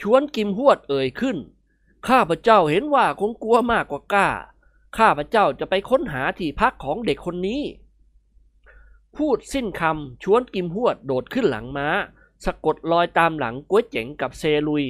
[0.00, 1.36] ชวนกิมหวดเอ่ยขึ้น
[2.08, 4.28] ข้าพเจ้าเห็นว่าคงกลัวมากกว่ากล้า
[4.96, 7.62] ข้าพเจ้าจะไปค้นหาที่พักของเด็กคนนี้
[9.16, 11.88] พูดสิ้นคำชวนกิมหวดโดดขึ้นหลังม้า
[12.44, 14.84] สะกดรอยตามหลังก้วยเจ๋งกับเซลุย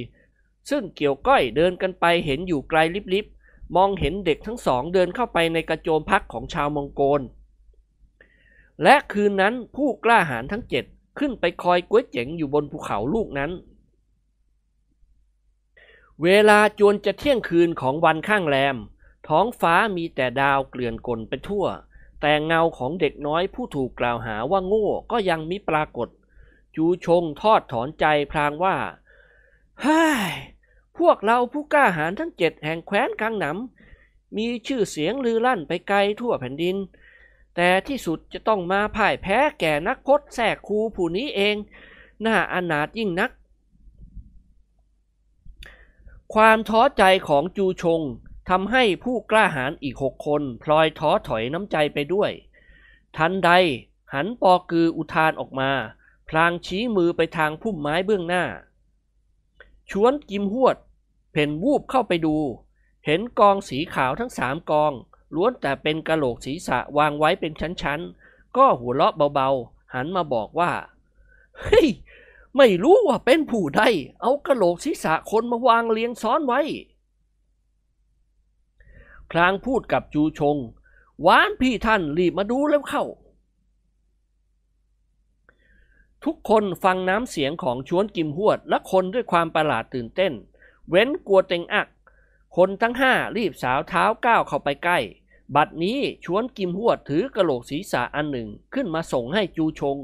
[0.69, 2.79] ซึ่งเกี่ยวก้อยเดินกันไปเห็นอยู่ไกล
[3.13, 7.21] ลิบๆ มองเห็นเด็กทั้งสองเดินเข้าไปในกระโจมพักของชาวมองโกล
[8.83, 10.85] และคืนนั้นผู้กล้าหาญทั้งเจ็ด
[11.19, 13.51] ขึ้นไปคอยก้วยเจ๋งอยู่บนภูเขาลูกนั้น
[16.23, 18.77] เวลาจวนจะเที่ยงคืนของวันข้างแรม
[19.29, 21.65] ท้องฟ้ามีแต่ดาวเกลื่อนกลไปทั่ว
[22.21, 26.09] แต่เงาของเด็กน้อยผู้ถูกกล่าวหาว่าโง่ก็ยังมิปรากฏ
[26.75, 28.75] จูชงทอดถอนใจพลางว่า
[29.83, 30.31] ฮ้ย
[30.97, 36.77] พวกเราผู้กล้าหาญทั้งเจ็ดแห่งแคว้นกลางหนำมีชื่อเสียงลือลั่นไปไกลทั่วแผ่นดิน
[37.55, 41.55] แต่ที่สุดจะต้องมาพ่ายแพ้แก่นักพจน์แสกคูผู้นี้เอง
[42.25, 43.31] น่าอนาถยิ่งนัก
[46.33, 48.01] ความท้อใจของจูชง
[48.49, 52.31] ทำให้ผู้กล้าหาญอีกหกคนพลอยท้อถอยน้ำใจไปด้วย
[53.17, 53.49] ทันใด
[54.13, 55.71] หันปอกืออุทานออกมา
[56.29, 58.43] พลางชี้มือไปทางพุ่มไม้เบื้องหน้า
[59.91, 60.77] ชวนกิมหวด
[61.31, 62.37] เพ่นวูบเข้าไปดู
[63.05, 64.91] เห็นกองสีขาวทั้งสามกอง
[65.35, 70.71] ล้วนแต่เป็นกะโหลกศีรษะวางไว้เป็นชั้นๆ ก็หัวเราะเบาๆ หันมาบอกว่า
[71.61, 71.87] เฮ้ย
[72.57, 73.81] ไม่รู้ว่าเป็นผู้ใด
[74.21, 76.61] เอากะโหลกศีรษะคนมาวางเรียงซ้อนไว้
[79.31, 80.57] พลางพูดกับจูชง
[81.21, 83.03] หวานพี่ท่านรีบมาดูแล้วเข้า
[86.25, 90.33] ทุกคนฟังน้ำเสียงของชวนกิมหวด และคนด้วยความประหลาดตื่นเต้น
[90.89, 91.87] เว้นกลัวเต็งอัก
[92.55, 94.99] คนทั้งห้ารีบสาวเท้าก้าวเข้าไปใกล้
[95.55, 99.97] บัดนี้ชวนกิมหวดถือกระโหลกศีรษะอันหนึ่งขึ้นมาส่งให้จูชง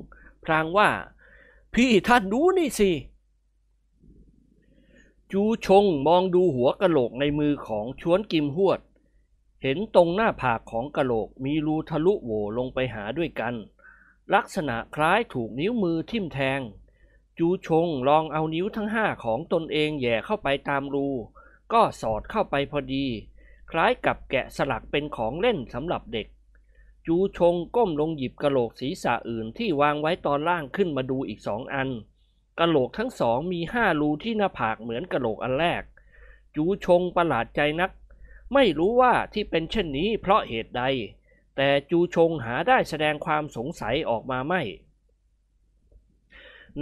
[0.43, 0.89] พลางว่า
[1.73, 2.91] พี่ท่านดูนี่สิ
[5.31, 8.79] จูชงมองดูหัวกะโหลกในมือของชวนกิมหวด
[9.67, 13.53] เห็นตรงหน้าผากของกะโหลกมีรูทะลุโหวลงไปหาด้วยกัน
[14.33, 16.59] ลักษณะคล้ายถูกนิ้วมือทิ่มแทง
[17.39, 21.07] จูชงลองเอานิ้วทั้งห้าของตนเองแย่เข้าไปตามรู
[21.73, 23.05] ก็สอดเข้าไปพอดี
[23.71, 26.27] คล้ายกับแกะสลักเป็นของเล่นสำหรับเด็ก
[27.07, 31.89] จูชงก้มลงหยิบกะโหลกศีรษะอื่นที่วางไว้ตอนล่างขึ้นมาดูอีกสองอัน
[32.59, 35.83] กะโหลกทั้งสองมีห้ารูที่หน้าผากเหมือนกะโหลกอันแรก
[36.55, 37.91] จูชงประหลาดใจนัก
[38.55, 40.83] ไม่รู้ว่าที่เป็นเช่นนี้เพราะเหตุใด
[41.55, 44.61] แต่จูชงหาได้แสดงความสงสัยออกมาไม่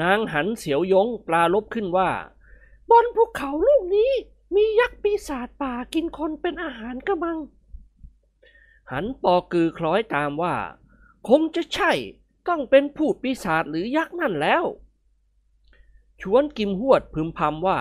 [0.02, 2.12] นางหันเสียวยงปลาลบขึ้นว่า
[2.90, 4.12] บนภูเขาลูกนี้
[4.56, 7.38] มียักษ์ปีศาจป่ากินคนเป็นอาหารกระมัง
[8.92, 10.56] หันปอกือคล้อยตามว่า
[11.28, 11.92] คงจะใช่
[12.48, 14.64] ต้องเป็นผู้ปีศาจหรือยักษ์นั่นแล้ว
[16.22, 17.80] ชวนกิมหวดพึมพำว่า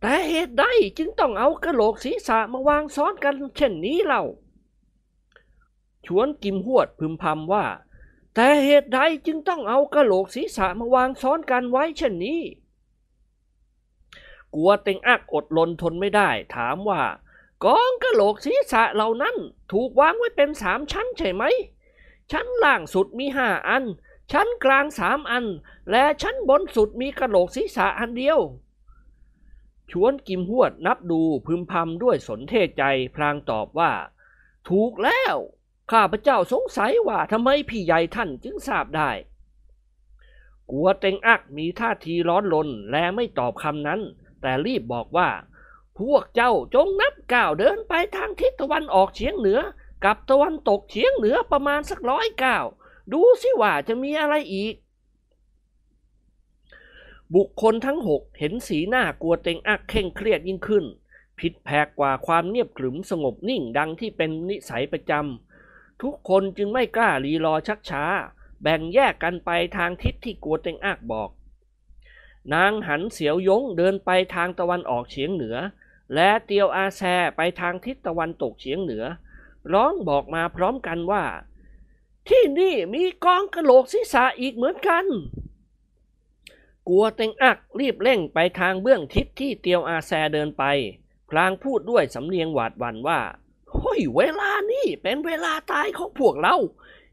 [0.00, 0.64] แต่เหตุใด
[0.98, 4.22] จึงต้องเอากระโหลกศีรษะมาวางซ้อนกันเช่นนี้เล่า
[6.06, 7.66] ชวนกิมหวดพึมพำว่า
[8.34, 12.40] แต่เหตุใดจึงต้องเอากระโหลกศีรษะมาวางซ้อนกันไว้เช่นนี้
[14.54, 17.02] กัวเต็งอักอดลนทนไม่ได้ ถามว่า
[17.64, 19.36] กองกระโหลกศีรษะเหล่านั้น
[19.72, 21.44] ถูกวางไว้เป็นสามชั้นใช่ไหม
[22.30, 23.84] ชั้นล่างสุดมีห้าอัน
[24.32, 25.46] ชั้นกลางสามอัน
[25.90, 28.38] และชั้นบนสุดมีกระโหลกศีรษะอันเดียว
[29.92, 32.82] ชวนกิมหวดนับดูพึมพำด้วยสนเทใจ
[33.14, 33.92] พลางตอบว่า
[34.68, 35.36] ถูกแล้ว
[35.92, 39.10] ข้าพเจ้าสงสัยว่าทำไมพี่ใหญ่ท่านจึงทราบได้
[40.70, 44.00] กัวเต็งอักมีท่าทีร้อนรนและไม่ตอบคำนั้น
[44.40, 45.28] แต่รีบบอกว่า
[45.98, 49.60] พวกเจ้าจงนับก้าวเดินไปทางทิศตะวันออกเฉียงเหนือ
[50.04, 52.64] กับตะวันตกเฉียงเหนือประมาณสักร้อยก้าว
[53.12, 54.74] ดูสิว่าจะมีอะไรอีก
[57.36, 60.84] บุคคลทั้งหกเห็นสีหน้ากลัวเต็งอักเคร่งเครียดยิ่งขึ้น
[61.38, 68.04] ผิดแผกกว่าความเงียบขรึมสงบนิ่งดังที่เป็นนิสัยประจำทุกคนจึงไม่กล้ารีรอชักช้า
[68.62, 71.30] แบ่งแยกกันไปทางทิศที่กัวเต็งอักบอก
[72.54, 75.56] นางหันเสียวยงเดินไปทางตะวันออกเฉียงเหนือ
[76.14, 77.02] และเตียวอาแซ
[77.36, 79.04] ไปทางทิศตะวันตกเฉียงเหนือ
[79.72, 81.24] ร้องบอกมาพร้อมกันว่า
[82.28, 85.04] ที่นี่มีกองกระโหลกศีรษะอีกเหมือนกัน
[86.88, 90.64] กลัวเต็งอักรีบเร่งไปทางเบื้องทิศที่เตียวอาแซเดินไป
[91.30, 93.20] พลางพูดด้วยสำเนียงหวาดหวั่นว่า
[93.74, 96.56] เฮ้ยเวลานี่เป็นเวลาตายของพวกเรา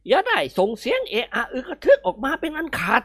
[0.07, 3.03] อย่าได้ส่งเสียงเอะอะอึกระทึกออกมาเป็นอันขาด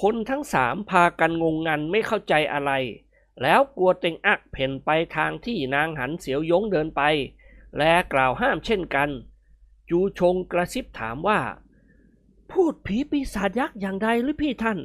[0.00, 2.72] คนทั้งสามพากันงงงันไม่เข้าใจอะไร
[3.42, 7.02] แล้วกลัวเต็งอักเพ่นไปทางที่นางหันเสียวยงเดินไป
[7.78, 9.10] และกล่าวห้ามเช่นกัน
[9.90, 11.40] จูชงกระซิบถามว่า
[12.52, 14.78] พูดผีปีศาจยักษ์อย่างใดหรือพี่ท่าน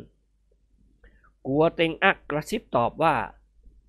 [1.45, 3.15] กัวเต็งอักกระซิบตอบว่า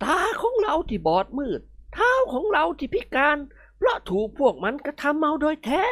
[0.03, 1.61] ตาของเราที่บอดมืด
[1.93, 3.37] เท้าของเราที่พิการ
[3.77, 5.85] เพราะถูกพวกมันกระทำเมาโดยแท้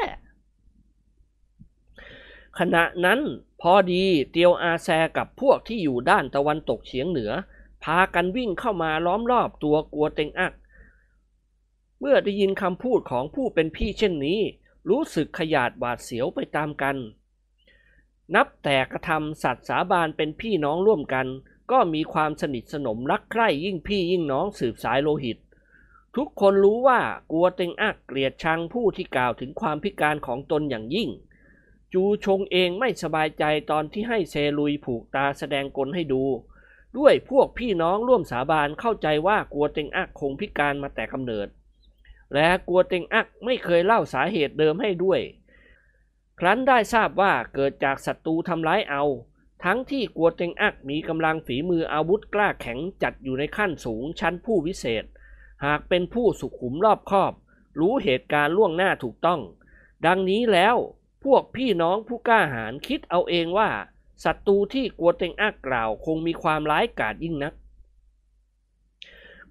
[2.59, 3.19] ขณะนั้น
[3.61, 7.31] พอดีเตียวอาแซกับพวกที่อยู่ด้านตะวันตกเฉียงเหนือ
[7.83, 10.53] พากันวิ่งเข้ามาล้อมรอบตัวกัวเต็งอัก
[11.99, 14.39] เมื่อได้ยินคำพูดของผู้เป็นพี่เช่นนี้
[14.89, 16.95] รู้สึกขยาดหวาดเสียวไปตามกัน
[18.35, 21.27] นับแต่กระทำสัตว์สาบานเป็นพี่น้องร่วมกัน
[21.71, 25.37] ก็มีความสนิทสนมรักใคร่ยิ่งพี่ยิ่งน้องสืบสายโลหิต
[26.15, 26.99] ทุกคนรู้ว่า
[27.31, 31.09] กลัวเต็งอักเกลียดชังผู้ที่กล่าวถึงความพิการของตนอย่างยิ่ง
[31.93, 36.23] จูชงเองไม่สบายใจตอนที่ให้เซลุยผูกตาแสดงกลให้ดู
[36.97, 41.47] ด้วยพวกพี่น้องร่วมสาบานเข้าใจว่ากลัวเต็งอักคงพิการมาแต่กำเนิด
[42.33, 45.19] และกลัวเต็งอักไม่เคยเล่าสาเหตุเดิมให้ด้วย
[46.39, 49.03] ครั้นได้ทราบว่าเกิดจากศัตรูทำร้ายเอา
[49.63, 55.03] ทั้งที่กัวเต็งอักมีกำลังฝีมืออาวุธกล้าแข็งจัดอยู่ในขั้นสูงชั้นผู้วิเศษ
[55.65, 57.33] หากเป็นผู้สุขุมรอบคอบ
[57.79, 59.41] รู้เหตุการณ์ล่วงหน้าถูกต้อง
[60.05, 60.75] ดังนี้แล้ว
[61.23, 63.69] พวกพี่น้องผู้กล้าหาญคิดเอาเองว่า
[64.23, 67.53] ศัตรูที่กัวเต็งอักกล่าวคงมีความร้ายกาจยิ่งนัก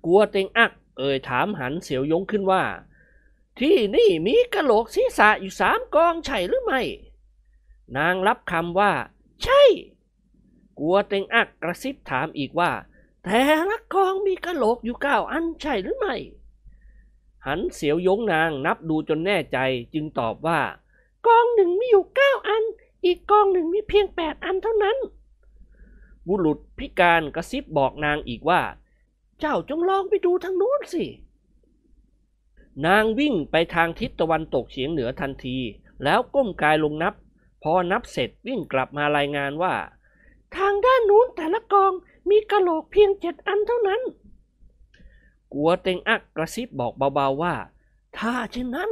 [0.05, 2.63] กัวเต็งอักเอ่ยถามหันเสียวยงขึ้นว่า
[3.61, 6.83] ที่นี่มีกระโหลกศีรษะอยู่สามกองใช่หรือไม่
[7.97, 8.93] นางรับคำว่า
[9.43, 9.63] ใช่
[10.79, 12.71] กัวเต็งอักกระซิบถามอีกว่า
[13.25, 13.41] แต่
[13.71, 16.15] ละกองมีกระโหลกอยู่เก้าอันใช่หรือไม่
[17.45, 19.59] หหันเสียวยงนางนับดูจนแน่ใจ
[19.95, 20.61] จึงตอบว่า
[21.27, 22.65] กองหนึ่งมีอยู่เก้าอัน
[23.05, 24.97] อีกกองหนึ่งมีเพียงแปดอันเท่านั้น
[26.27, 28.63] บุรุษพิการกระซิบบอกนางอีกว่า
[29.41, 31.05] เจ้าจงลองไปดูทางนู้นสิ
[32.87, 35.59] นางวิ่งไปทางทิศตะวันตกเฉียงเหนือทันที
[36.05, 37.15] แล้วก้มกายลงนับ
[37.63, 39.75] พอนับเสร็จวิ่งกลับมารายงานว่า
[40.57, 41.93] ทางด้านนู้นแต่ละกอง
[42.31, 44.03] มีกระโหลกเพียงเจ็ดอันเท่านั้น
[45.53, 47.55] กัวเต็งอักกระซิบบอกเบาๆว่า
[48.19, 48.91] ถ้าเช่นนั้น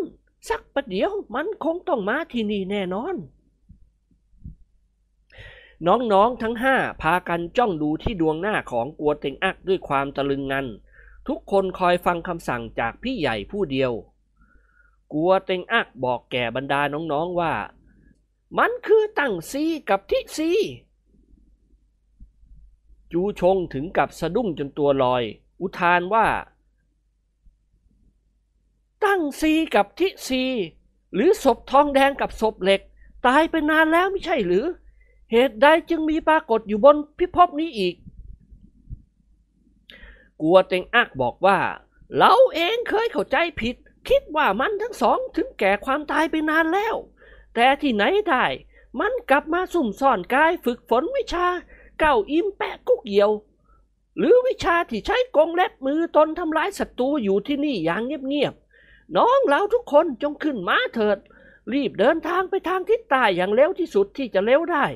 [0.49, 3.17] สักประเดี๋ยวมันคงต้องมาที่นี่แน่นอน
[5.87, 10.67] น้องๆทั้งห้าพากันจ้องดูที่ดวงหน้าของกัวเต็งอักด้วยความตะลึงงัน
[11.29, 13.93] ทุกคนคอยฟังคำสั่งจากพี่ใหญ่ผู้เดียว
[15.13, 16.81] กัวเต็งอักบอกแก่บรรดา
[17.13, 17.53] น้องๆว่า
[18.59, 20.51] มันคือตั้งซีกับทิซี
[23.13, 25.23] จูชงถึงกับสะดุ้งจนตัวลอย
[25.61, 26.27] อุทานว่า
[29.05, 30.43] ตั้งซีกับทิซี
[31.15, 32.81] หรือศพทองแดงกับศพเหล็ก
[33.27, 34.67] ตายไปนานแล้วไม่ใช่หรือ
[35.33, 37.95] เหตุใดจึงมีปรากฏอยู่บนพิภพนี้อีก
[40.43, 41.59] กัวเต็งอักบอกว่า
[42.19, 43.77] เราเองเคยเข้าใจผิด
[44.09, 46.97] คิดว่ามันทั้งสองถึงแก่ความตายไปนานแล้ว
[47.55, 48.45] แต่ที่ไหนได้
[49.01, 51.47] มันกลับมาสุ่มซ่อนกายฝึกฝนวิชา
[51.99, 53.31] เก้าอิมแปะกุกเหี่ยว
[54.19, 61.19] หรือวิชาที่ใช้กงเล็บมือตนทำร้ายศัตรูอยู่ที่นี่อย่างเงียบๆน้องเราทุกคนจงขึ้นม้าเถิด
[61.73, 64.87] รีบเดินทางไปทางทิศใต้อย่างเร็วที่สุดที่จะเร็วได้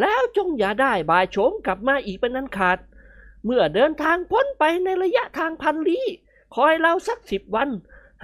[0.00, 2.78] แล้วจงอย่าได้บายโฉมกลับมาอีกเป็นนันขาด
[3.46, 6.06] เมื่อเดินทางพ้นไปในระยะทางพันลี้
[6.54, 7.68] คอยเราสักสิบวัน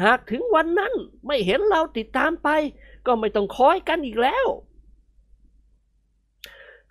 [0.03, 0.95] หากถึงวันนั้น
[1.27, 2.49] ไม่เห็นเราติดตามไป
[3.07, 4.47] ก็ไม่ต้องคอยกันอีกแล้ว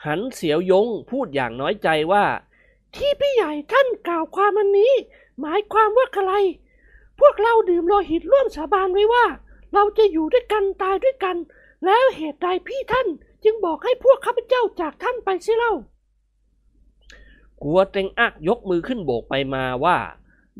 [0.05, 2.25] หันเสียวยงพูดอย่างน้อยใจว่า
[2.95, 4.93] ที่พี่ใหญ่ท่านกล่าวความอันนี้
[5.39, 6.33] หมายความว่าอะไร
[7.19, 9.25] พวกเราดื่มโลหิตร่วมสาบานไว้ว่า
[9.73, 11.37] เราจะอยู่ด้วยกันตายด้วยกัน
[11.85, 13.07] แล้วเหตุใดพี่ท่าน
[13.43, 15.73] จึงบอกให้พวกข้าพเจ้าจากท่านไปเสียเล่า
[17.63, 19.97] กัวเต็งอักยกมือขึ้นโบกไปมาว่า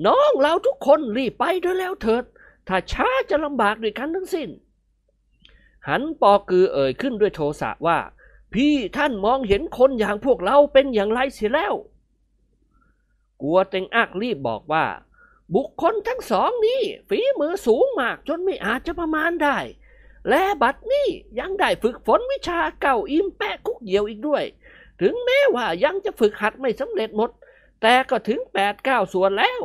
[0.06, 2.24] น้องเราทุกคนรีบไปด้วยแล้วเถิด
[2.68, 4.50] ถ้าช้าจะลำบากด้วยกันทั้งสิ้น
[5.88, 8.00] หันปอกือเอ่ยขึ้นด้วยโทสะว่า
[8.54, 11.74] พี่ท่านมองเห็นคนอย่างพวกเราเป็นอย่างไรเสียแล้ว
[13.42, 14.86] กัวเต็งอักรีบบอกว่า
[15.56, 19.58] บุคคลทั้งสองนี้ฝีมือสูงมากจนไม่อาจจะประมาณได้
[20.30, 21.08] และบัดนี้
[21.40, 24.44] ยังได้ฝึกฝนวิชาเก่าอิมแปะคุกเหี่ยวอีกด้วย
[25.02, 27.30] ถึงแม้ว่ายังจะฝึกหัดไม่สำเร็จหมด
[27.82, 29.62] แต่ก็ถึงแปดเก้าส่วนแล้ว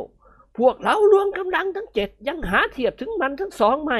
[0.57, 3.99] พวกเรารวมกำลังทั้งเจ็ดยังหาเทียบถึงมันทั้งสองไม่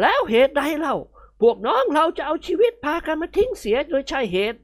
[0.00, 0.96] แล้วเหตุใดเล่า
[1.40, 4.60] พวกน้องเราจะเอาชีวิตพากันมาทิ้งเสียโดยใช่เหตุ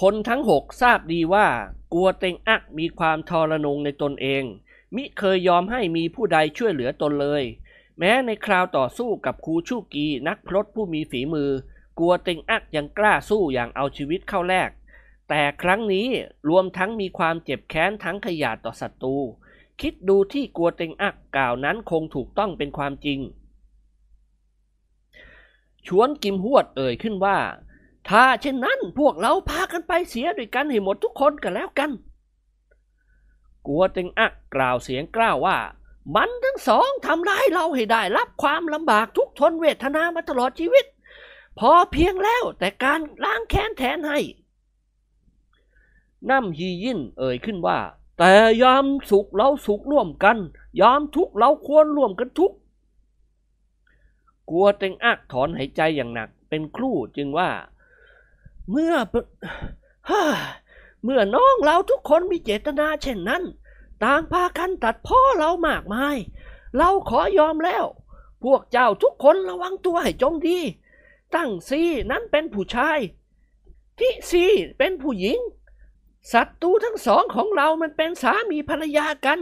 [0.00, 1.46] คนทั้งหกทราบดีว่า
[1.92, 4.42] กัวเต็งอักมีความทรนงในตนเอง
[4.94, 7.42] มิเคยยอมให้มีผู้ใดช่วยเหลือตนเลย
[7.98, 11.50] แม้ในคราวต่อสู้กับครูชูกีนักพรตผู้มีฝีมือ
[11.98, 14.70] กลัวเต็งอักยังกล้าสู้อย่างเอาชีวิตเข้าแลก
[15.28, 16.08] แต่ครั้งนี้
[16.48, 19.16] รวมทั้งมีความเจ็บแค้นทั้งขยาดต่อศัตรู
[19.80, 23.20] คิดดูที่กลัวเต็งอักกล่าวนั้นคงถูกต้องเป็นความจริง
[25.86, 27.38] ชวนกิมหวดเอ่ยขึ้นว่า
[28.08, 31.90] ถ้าเช่นนั้นพวกเราพากันไปเสียด้วยกันให้หมดทุกคนกันแล้วกัน
[33.66, 35.58] กลัวเต็งอักกล่าวเสียงกล้าวว่า
[36.16, 40.84] มันทั้งสองทำร้ายเราให้ได้รับความลำบากทุกทนเวทนามาตลอดชีวิต
[41.58, 44.20] พอเพียงแล้วแต่การล้างแค้นแทนให้
[46.28, 47.78] น้ำฮียินเอ่ยขึ้นว่า
[48.18, 50.38] แต่ยามสุขเราสุขร่วมกัน
[50.80, 52.56] ยามทุกเราควรร่วมกันทุกข์
[54.50, 57.50] กัวเต็งอักถอนหายใจอย่างหนัก เป็นครู่จึงว่า
[58.70, 58.94] เมื่อ
[61.04, 63.42] เมื่อน้องเราทุกคนมีเจตนาเช่นนั้น
[64.04, 66.16] ต่างพากันตัดพ่อเรามากมาย
[66.76, 67.84] เราขอยอมแล้ว
[68.44, 70.58] พวกเจ้าทุกคนระวังตัวให้จงดี
[71.34, 72.98] ตั้งซีนั้นเป็นผู้ชาย
[73.98, 74.44] ที่ซี
[74.78, 75.38] เป็นผู้หญิง
[76.32, 79.40] ศัตรูทั้งสองของเรามันเป็นสามีภรรยากัน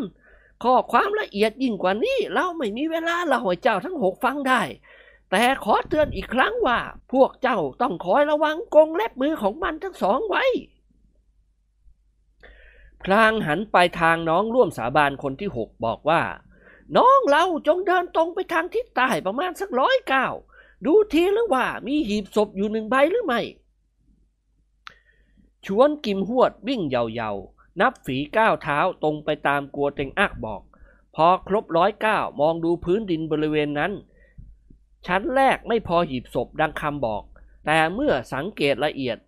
[0.62, 4.62] ข้อความละเอียดยิ่งกว่านี้เราไม่มีเวลาเล่าให้เจ้าทั้งหกฟังได้
[5.30, 6.78] แต่ขอเตือนอีกครั้งว่า
[7.12, 10.44] พวกเจ้าต้องคอยระวังกงเล็บมือของมันทั้งสองไว้
[13.02, 16.22] พลางหันไปทางน้องร่วมสาบานคนที่หกบอกว่า
[16.96, 20.34] น้องเราจงเดินตรงไปทางทิศใต้ประมาณสักร้อยก้าว
[20.84, 23.40] ดูทีหรือว่ามีหีบศพอยู่หนึ่งใบหรือไม่
[25.66, 30.62] ชวนกิมหวดวิ่งเยาๆ นับฝีก้าวเท้าตรงไปตามกัวเต็งอักบอก
[31.14, 33.92] พอครบร้อยก้าวมองดูพื้นดินบริเวณนั้น
[35.06, 37.22] ชั้นแรกไม่พอหีบศพดังคำบอก
[37.64, 39.18] แต่เมื่อสังเกตละเอียด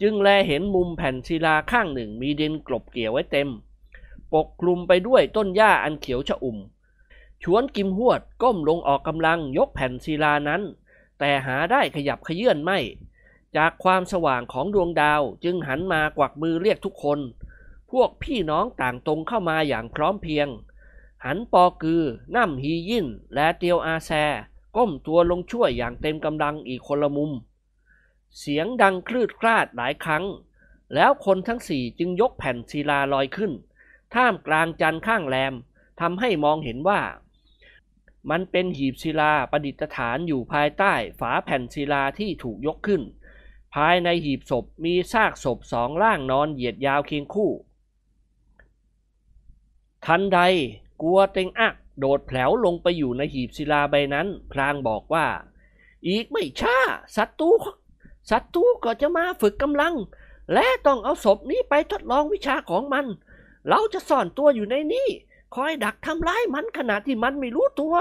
[0.00, 3.48] จึงแลเห็นมุมแผ่นศิลาข้างหนึ่งมีดินกลบเกี่ยวไว้เต็ม
[4.32, 6.58] ปกคลุมไปด้วยต้นหญ้าอันเขียวชอุ่ม
[7.42, 10.62] ชวนกิมหวดก้มลงออกกำลังยกแผ่นศิลานั้น
[11.18, 12.78] แต่หาได้ขยับขยื่นไม่
[13.56, 17.20] จากความสว่างของดวงดาวจึงหันมากวักมือเรียกทุกคน
[17.90, 20.48] พวกพี่น้องต่างตรงเข้ามาอย่างพร้อมเพียง
[21.24, 22.02] หันปอกือ
[22.34, 24.10] น้ำฮียินและเตียวอาแซ
[24.76, 27.32] ก้มตัวลงช่วยอย่างเต็มกำลังอีกคนละมุม
[28.38, 30.24] เสียงดังคลืดคลาดหลายครั้ง
[30.94, 33.52] แล้วคนทั้งสี่จึงยกแผ่นศิลาลอยขึ้น
[34.14, 35.54] ท่ามกลางจันทร์ข้างแรม
[36.00, 37.00] ทำให้มองเห็นว่า
[38.30, 43.02] มันเป็นหีบศิลาประดิษฐานอยู่ภายใต้ฝาแผ่นศิลาที่ถูกยกขึ้น
[43.74, 47.50] ภายในหีบศพมีซากศพสองร่างนอนเหยียดยาวเคียงคู่
[50.06, 50.38] ทันใด
[51.02, 55.26] กัวเต็งอักโดดแผลวลงไปอยู่ในหีบศิลาใบนั้น พลางบอกว่า
[56.08, 56.78] อีกไม่ช้า
[57.16, 57.50] ศัตรู
[58.30, 59.94] ศัตรูก็จะมาฝึกกำลัง
[60.52, 63.06] และต้องเอาศพนี้ไปทดลองวิชาของมัน
[63.68, 65.08] เราจะซ่อนตัวอยู่ในนี้
[65.54, 67.96] คอยดักทำร้ายมันขณะที่มันไม่รู้ตัว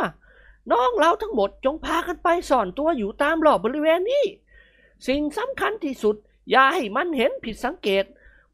[0.71, 4.25] น้องเราทั้งหมดจงพากันไปซ่อนตัวอยู่ตามรอบบริเวณนี้
[5.07, 6.15] สิ่งสำคัญที่สุด
[6.51, 8.05] อย่าให้มันเห็นผิดสังเกต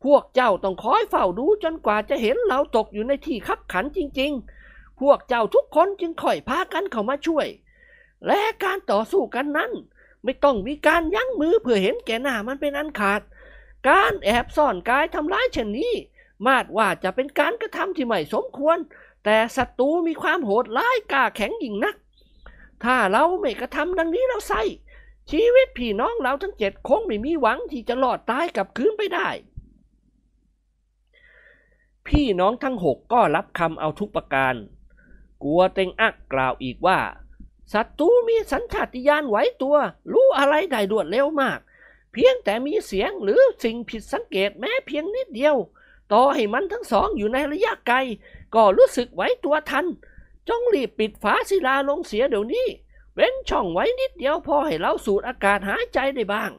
[0.04, 4.32] พวกเจ้าต้องคอยเฝ้าดูจนกว่าจะเห็นเราตกอยู่ในที่ขับขันจริง
[4.66, 7.48] ๆ พวกเจ้าทุกคนจึงค่อยพากันเข้ามาช่วย
[8.28, 9.72] และการต่อสู้กันนั้น
[10.24, 13.22] ไม่ต้องมีการยั้งมือเพื่อเห็นแก่หน้ามันเป็นอันขาด
[13.90, 15.94] การแอบซ่อนกายทำร้ายเช่นนี้
[16.48, 18.78] มาดว่าจะเป็นการกระทำที่ไม่สมควร
[19.26, 21.96] แต่ศัตรูมีความโหดร้ายกล้าแข็งยิ่งนัก
[22.84, 24.64] ถ้าเราไม่กระทำดังนี้เราใส่
[25.32, 29.30] ชีวิตพี่น้องเราทั้งเจ็ดคงไม่มีหวังที่จะรอดตายกลับคืนไปได้
[32.08, 34.56] พี่น้องทั้งหกก็รับคำเอาทุกประการ
[35.44, 37.00] กัวเต็งอักกล่าวอีกว่า
[37.74, 39.78] ศัตรูมีสัญชาติญาณไหวตัว
[40.14, 41.60] รู้อะไรได้รวดเร็วมาก
[42.12, 45.56] เพียงแต่มีเสียงหรือสิ่งผิดสังเกตแม้เพียงนิดเดียว
[46.14, 47.98] ต่อให้มันทั้งสองอยู่ในระยะไกล
[48.56, 49.86] ก็รู้สึกไหวตัวทัน
[50.50, 52.68] จงรีบปิดฝาศิลาลงเสียเดี๋ยวนี้
[53.14, 56.52] เว้นช่องไว้นิดเดียวพอให้เราสูดอากาศหายใจได้บ้าง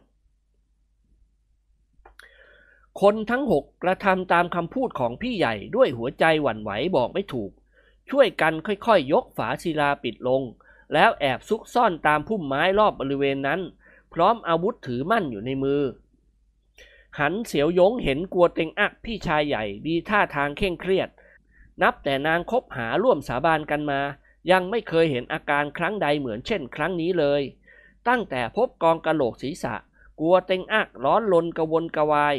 [3.00, 7.50] คนทั้งหกกระทำตามคำพูดของพี่ใหญ่ด้วยหัวใจหวั่นไหวบอกไม่ถูก
[8.10, 10.42] ช่วยกันค่อยๆยยกฝาศิลาปิดลง
[10.94, 13.60] แล้วแอบซุกซ่อนตามพุ่มไม้รอบบริเวณนั้น
[14.12, 15.82] พร้อมอาวุธถือมั่นอยู่ในมือ
[17.18, 21.08] หันเสียวยงเห็นกลัวเต็งอักพี่ชายใหญ่ดีท่าทางเคร่งเครียด
[21.82, 24.00] นับแต่นางคบหาร่วมสาบานกันมา
[24.50, 27.42] ยังไม่เคยเห็นอาการครั้งใดเหมือนเช่นครั้งนี้เลย
[28.08, 29.74] ตั้งแต่พบกองกระโหลกศีรษะ
[30.20, 32.36] กลัวเต็งอักร้อนลนกระวนกระวาย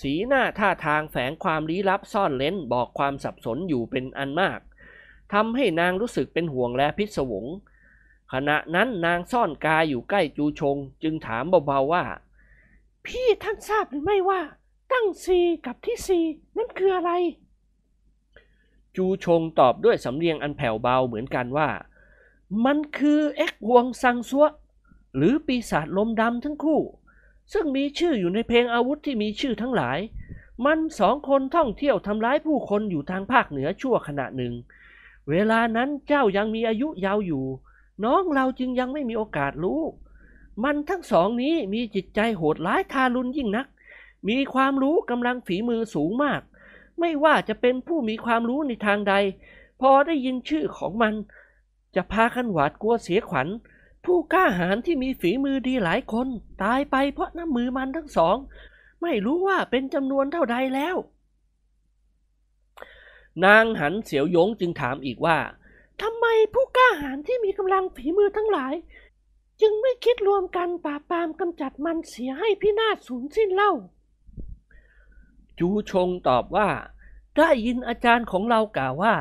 [0.00, 4.60] สีหน้าท่าทางแฝงความลี้ลับซ่อนเล้นบอกความสับสนอยู่เป็นอันมาก
[5.32, 7.46] ทำให้นางรู้สึกเป็นห่วงและพิศวง
[8.32, 12.04] ขณะนั้นนางซ่อนกายอยู่ใกล้จูชง จึงถามเบาๆว่า
[13.06, 14.40] พี่ท่านทราบหรือไม่ว่า
[14.92, 16.20] ตั้งซีกับที่ซี
[16.56, 17.10] นั่นคืออะไร
[18.96, 21.68] จูชงตอบด้วยสำเนียงอันแผ่วเบาเหมือนกันว่า
[22.64, 24.46] มันคือเอ็กฮวงซังซัว
[25.16, 26.80] หรือปีศาจลมดำทั้งคู่
[27.52, 29.98] ซึ่งมีชื่ออยู่ในเพลงอาวุธที่มีชื่อทั้งหลาย
[30.64, 34.52] มันสองคนท่องเที่ยวทำร้ายผู้คนอยู่ทางภาคเหนือชั่วขณะหนึ่ง
[35.30, 37.44] เวลานั้นเจ้ายังมีอายุยาวอยู่
[38.04, 39.80] น้องเราจึงยังไม่มีโอกาสรู้
[40.64, 43.66] มันทั้งสองนี้มีจิตใจโหดร้ายทารุณยิ่งนัก
[44.28, 46.40] มีความรู้กำลังฝีมือสูงมาก
[47.00, 49.14] ไม่ว่าจะเป็นผู้มีความรู้ในทางใด
[49.80, 51.14] พอได้ยินชื่อของมัน
[51.94, 53.48] จะพากันหวาดกลัวเสียขวัญ
[54.04, 56.28] ผู้กล้าหาญที่มีฝีมือดีหลายคน
[56.62, 58.36] ตายไปเพราะน้ำมือมันทั้งสอง
[59.02, 60.96] ไม่รู้ว่าเป็นจำนวนเท่าใดแล้ว
[63.44, 65.38] นางหันเสียวยงจึงถามอีกว่า
[66.02, 68.74] ทำไมผู้กล้าหาญที่มีกำลังฝีมือทั้งหลาย
[69.60, 73.72] จึงไม่คิดรวมกันปราบปรามกำจัดมันเสียให้พินาศสูญสิ้นเล่า
[75.58, 76.68] จูชงตอบว่า
[77.36, 79.14] ได้ยินอาจารย์ของเรากล่าวว่า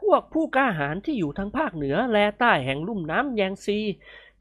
[0.00, 3.78] พวกผู้กล้าหาญที่อยู่ทางภาคเหนือและใต้แห่งลุ่มน้ำแยงซี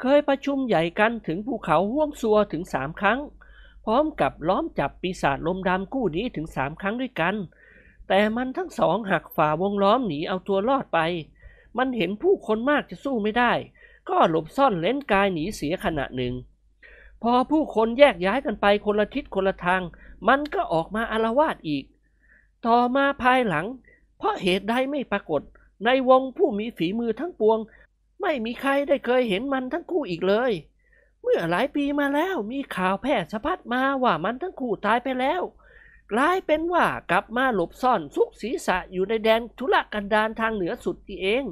[0.01, 3.19] เคยประชุมใหญ่กันถึงภูเขาห่วงซัวถึงสามครั้ง
[3.85, 7.35] พร้อมกับล้อมจับปีศาจลมดำกู้นี้ถึงสามครั้งด้วยกัน
[8.07, 10.99] แต่มันทั้งสองหักฝ่าวงล้อมหนีเอาตัวรอดไป
[11.77, 13.51] มันเห็นผู้คนมากจะสู้ไม่ได้
[14.09, 16.33] ก็หลบซ่อนเล้นกายหนีเสียขณะหนึ่ง
[17.23, 19.81] พอผู้คนแยกย้ายกันไปคนละทิศคนละทาง
[20.27, 21.83] มันก็ออกมาอารวาสอีก
[22.65, 23.65] ต่อมาภายหลัง
[24.17, 25.41] เพราะเหตุใดไม่ปรากฏ
[25.85, 27.59] ในวงผู้มีฝีมือทั้งปวง
[28.21, 30.51] ไม่มีใครได้เคยเห็นมันทั้งคู่อีกเลย
[31.21, 35.41] เมื่อหลายปีมาแล้วมีข่าวแพร่สะพัดมาว่ามันทั้งคู่ตายไปแล้ว
[36.13, 41.45] กลายเป็นว่ากลับมาหลบซ่อนซุกศีรษะอยู่ในแดนทุรกันดารทางเหนือสุดที่เอง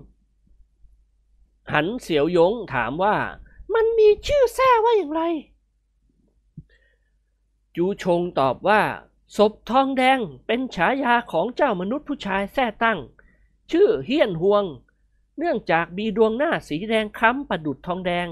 [1.71, 3.15] หันเสียวยงถามว่า
[3.73, 5.21] มันมีชื่อแท้ว่าอย่างไร
[7.75, 8.81] จูชงตอบว่า
[9.37, 12.99] ศพทองแดงเป็นฉายาของเจ้ามนุษย์ผู้ชายแท้ตั้ง
[13.71, 14.63] ชื่อเฮียนฮวง
[15.37, 18.27] เนื่องจากมีดวงหน้าสีแดงคล้ำประดุดทองแดง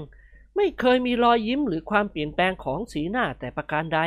[0.56, 4.00] ไม่เคยมีรอยยิ้มหรือความเปลี่ยนแปลงของสีหน้าแต่ประการใด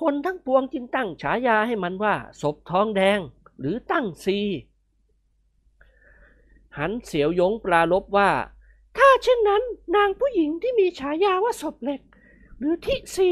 [0.00, 3.18] คนทั้งปวงจึงตั้งฉายาให้มันว่า ศพทองแดง
[3.58, 4.38] หรือตั้งซี
[6.78, 8.30] หันเสียวยงปลาลบว่า
[8.96, 9.62] ถ้าเช่นนั้น
[9.96, 12.02] นางผู้หญิงที่มีฉายาว่าศพเหล็ก
[12.58, 13.30] หรือทิซี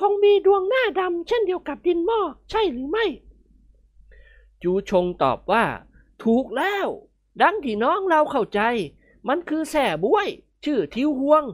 [0.00, 2.20] คงมีดวงหน้าดำเช่นเดียวกับดินหม้อ
[2.50, 3.06] ใช่หรือไม่
[4.62, 5.64] จูชงตอบว่า
[6.24, 6.88] ถูกแล้ว
[7.42, 8.60] ดังที่น้องเราเข้าใจ
[9.28, 10.28] มันคือแส่บ้วย
[10.64, 11.44] ชื่อทิวห่วง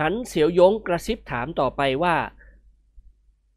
[0.00, 2.16] หันเสียวยงกระซิบถามต่อไปว่า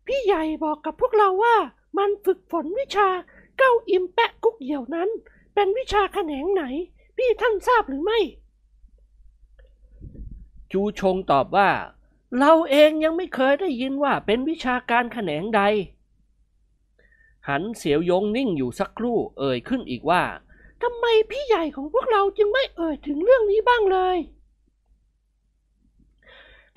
[0.06, 1.56] พี่ใหญ่บอกกับพวกเราว่า
[1.98, 3.10] มันฝึกฝนวิชา
[3.58, 5.10] เก้าอิมแปะกุกเหี่ยวนั้น
[5.60, 6.64] เป็นวิชาแขนงไหน
[7.18, 8.20] พี่ท่านทราบหรือไม่
[10.72, 11.70] จูชงตอบว่า
[12.38, 15.62] เราเองยังไม่เคยได้ยินว่าเป็นวิชาการแขนงใด
[17.48, 20.24] หันเสียวยงนิ่งอยู่สักครู่เอ่ยขึ้นอีกว่า
[20.82, 24.18] ทำไมพี่ใหญ่ของพวกเราจึงไม่เอ่ยถึงเรื่องนี้บ้างเลย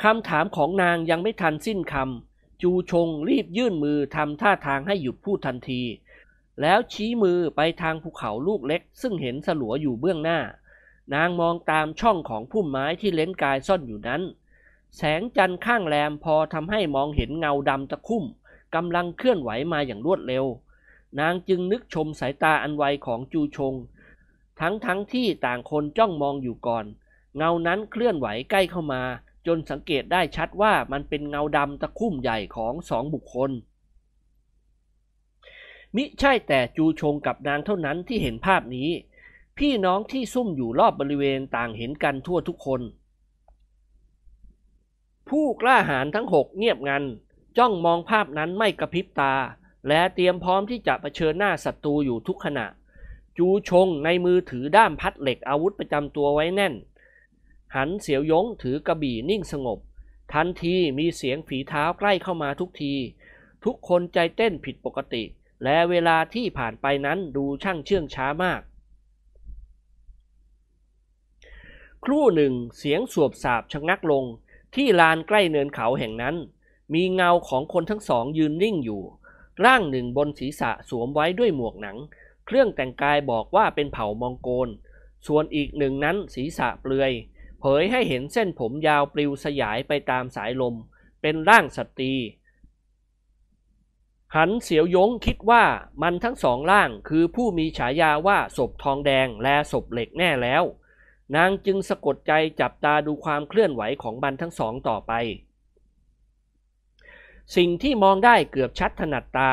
[0.03, 5.83] คำถามของนางยังไม่ทันสิ้นคำจูชงรีบยื่นมือทำท่าทางให้หยุดพูดทันที
[6.61, 10.41] แล้วชี้มือไปทางภูเขาลูกเล็ก ซึ่งเห็นสลัวอยู่เบื้องหน้า
[11.15, 14.23] นางมองตามช่องของพุ่มไม้ที่เล้นกายซ่อนอยู่นั้น
[14.97, 18.25] แสงจันทร์ข้างแรมพอทำให้มองเห็นเงาดำตะคุ่ม
[18.75, 20.45] กำลังเคลื่อนไหวมาอย่างรวดเร็ว
[21.21, 23.75] นางจึงนึกชมสายตาอันไวของจูชง
[24.61, 26.85] ทั้งทั้งที่ต่างคนจ้องมองอยู่ก่อน
[27.37, 29.03] เงานั้นเคลื่อนไหวใกล้เข้ามา
[29.47, 33.51] จนสังเกตได้ชัดว่ามันเป็นเงาดำตะคุ่มใหญ่ของสองบุคคล
[35.97, 38.91] มิใช่แต่จูชงกับนางเท่านั้นที่เห็นภาพนี้
[39.59, 42.81] พี่น้องที่ซุ่มอยู่รอบบริเวณต่างเห็นกันทั่วทุกคน
[45.29, 47.05] ผู้กล้าหาญทั้งหกเงียบงัน
[47.59, 49.35] จ้องมองภาพนั้นไม่กระพริบตา
[49.89, 52.67] และเตรียมพร้อมที่จะเผชิญหน้าศัตรูอยู่ทุกขณะ
[53.39, 56.75] จูชงในมือถือด้ามพัดเหล็กอาวุธประจำตัวไว้แน่น
[57.75, 59.79] หันเสียวยงถือกระบี่นิ่งสงบ
[60.33, 62.93] ทันทีมีเสียงฝีเท้าใกล้เข้ามาทุกที
[63.65, 65.23] ทุกคนใจเต้นผิดปกติ
[65.65, 68.61] และเวลาที่ผ่านไปนั้นดูช่างเชื่องช้ามาก
[72.05, 74.25] ครู่หนึ่งเสียงสวบสาบชะงักลง
[74.75, 76.37] ที่ลานใกล้เนินเขาแห่งนั้น
[76.95, 79.03] มีเงาของคนทั้งสองยืนนิ่งอยู่
[79.65, 81.97] ร่างหนึ่งบนศีรษะสวมไว้ด้วยหมวกหนัง
[82.47, 84.69] เครื่องแต่งกายบอกว่าเป็นเผ่ามองโกล
[85.27, 87.13] ส่วนอีกหนึ่งนั้นศีรษะเปลือย
[87.61, 90.75] เผยให้เห็นเส้นผมยาวปลิวสยายไปตามสายลม
[91.23, 92.13] เป็นร่างสตรี
[94.37, 95.65] หันเสียวยงคิดว่า
[96.03, 100.63] มันทั้งสองร่างคือผู้มีฉายาว่าศพทองแดงและศพเหล็กแน่แล้ว
[101.37, 105.13] นางจึงสะกดใจจับตาดูความเคลื่อนไหวของมันทั้งสองต่อไป
[107.57, 109.53] สิ่งที่มองได้เกือบชัดถนัดตา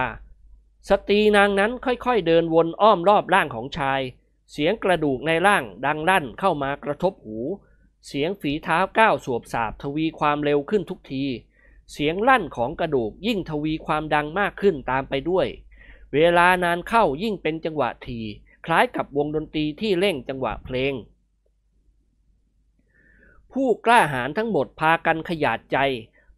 [0.90, 4.02] สตรีนางนั้นค่อยๆเดินวนอ้อมรอบร่างของชาย
[4.52, 7.40] เสียงกระดูกในร่างดังลั่นเข้ามากระทบหู
[8.08, 11.26] เสียงฝีเท้าก้าวสวบสาบทวีความเร็วขึ้นทุกที
[11.92, 15.48] เสียงลั่นของกระดูกยิ่งทวีความดังมากขึ้นตามไปด้วย
[16.14, 18.20] เวลานานเข้ายิ่งเป็นจังหวะที
[18.66, 20.94] คล้ายกับวงดนตรีที่เร่งจังหวะเพลง
[23.52, 25.78] ผู้กล้าหาญทั้งหมดพากันขยาดใจ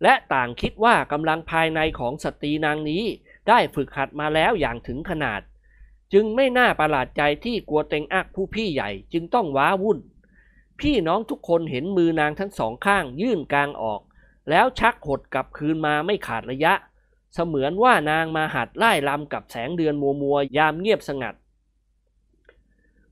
[0.04, 3.04] และต่างคิดว่ากำลังภายในของสตรีนางนี้
[3.48, 5.42] ได้ฝึกหัดมาแล้วอย่างถึงขนาด
[6.14, 10.00] จึงไม่น่าประหลาดใจที่กลัวเต็งอักผู้พี่ใหญ่จึงต้องว้าวุ่น
[10.80, 14.02] พี่น้องทุกคนเห็นมือนางทั้งสองข้างยื่นกลางออก
[14.50, 16.74] แล้วชักหดกลับคืนมาไม่ขาดระยะ
[17.34, 21.36] เสมือนว่านางมาหัดไล่ลำกับแสงเดือนมัวมัวยามเงียบสงัด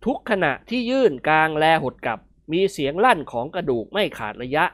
[0.05, 2.19] ทุกขณะที่ยื่นกลางแลหดกลับ
[2.51, 4.65] มีเสียงลั่นของกระดูกไม่ขาดระยะ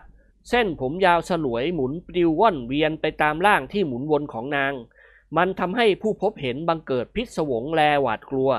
[0.49, 4.73] เส้นผมยาวสลวยหมุนปลิวว่อนเวียนไปตามร่างที่หมุนวนของนาง
[5.37, 8.51] มันทำให้ผู้พบเห็นบังเกิดพิศวงแลหวาดกลัว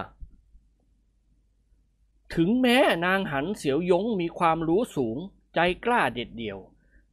[2.35, 5.17] ถึงแม้นางหันเสียวยงมีความรู้สูง
[5.55, 6.59] ใจกล้าเด็ดเดี่ยว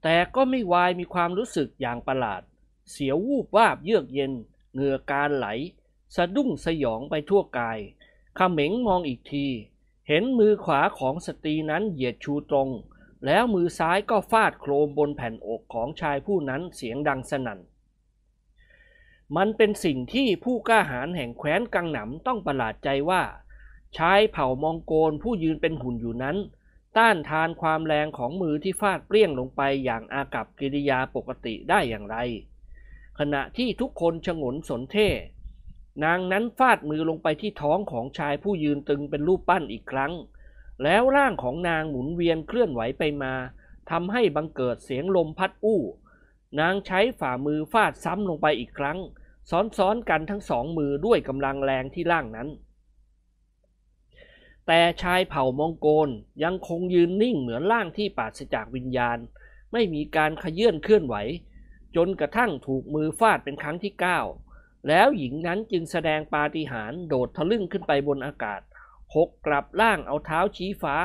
[0.04, 2.42] แต่ก็ไม่วายมีความรู้สึกอย่างประหลาด
[2.92, 4.34] เสียววูบวาบเยือกเย็น
[4.74, 5.48] เหงื่อการไหล
[6.16, 7.80] สะดุ้งสยองไปทั่วกาย
[8.36, 9.48] เขม็งมองอีกที
[10.08, 12.70] เห็นมือขวาของสตรีนั้นเหยียดชูตรง
[13.26, 17.60] แล้วมือซ้ายก็ฟาดโครมบนแผ่นอกของชายผู้นั้นเสียงดังสนั่น
[19.36, 23.22] มันเป็นสิ่งที่ผู้กล้าหาญแห่งแคว้นกังหนำต้องประหลาดใจว่า
[23.98, 26.38] ชายเผ่ามองโกลผู้ยืนเป็นหุ่นอยู่นั้น
[26.98, 32.18] ต้านทานความแรงของมือที่ฟาดเปรี้ยงลงไปอย่างอากับกิริยาปกติได้อย่างไร
[33.20, 35.10] ขณะที่ทุกคนชงนสนเท่
[36.04, 40.14] นางนั้นฟาดมือลงไปที่ท้องของชายผู้ยืนตึงเป็นรูปปั้นอีกครั้ง
[40.84, 43.34] แล้วร่างของนางหมุนเวียนเคลื่อนไหวไปมา
[43.92, 45.82] ทำให้บังเกิดเสียงลมพัดอู้
[46.60, 48.98] นางใช้ฝ่ามือฟาดซ้ำลงไปอีกครั้ง
[49.50, 52.48] ซ้อนๆกันทั้งสองมือด้วยกำลังแรงที่ร่างนั้น
[54.74, 56.10] แต่ชายเผ่ามองโกล
[56.44, 59.18] ยังคงยืนนิ่งเหมือนร่างที่ปราศจากวิญญาณ
[59.72, 61.16] ไม่มีการขยื่นเคลื่อนไหว
[61.96, 64.20] จนกระทั่งถูกมือฟาดเป็นครั้งที่เก้า
[64.88, 68.62] แล้วหญิงนั้นจึงแสดงปาฏิหาริย์โดดทะลึ่งขึ้นไปบนอากาศ
[69.16, 70.98] หกกลับล่างเอาเท้าชี้ฟ้า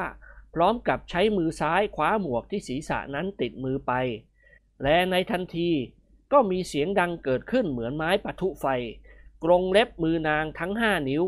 [0.55, 3.93] พร้อมกับใช้มือซ้ายคว้าหมวกที่ศีรษะนั้นติดมือไป
[4.83, 5.71] และในทันที
[6.33, 8.67] ก็มีเสียงดังเกิดขึ้นเหมือนไม้ปะทุไฟ
[9.45, 11.25] กรงเล็บมือนางทั้งห้านิ้ว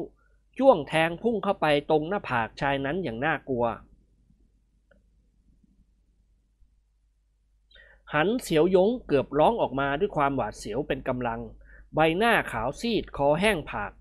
[0.58, 3.66] จ้วงแทงพุ่งเข้าไปตรงหน้าผากชายนั้นอย่างน่ากลัว
[8.14, 11.40] หันเสียวยงเกือบร้องออกมาด้วยความหวาดเสียวเป็นกำลัง
[11.94, 13.92] ใบหน้าขาวซีดคอแห้งผาก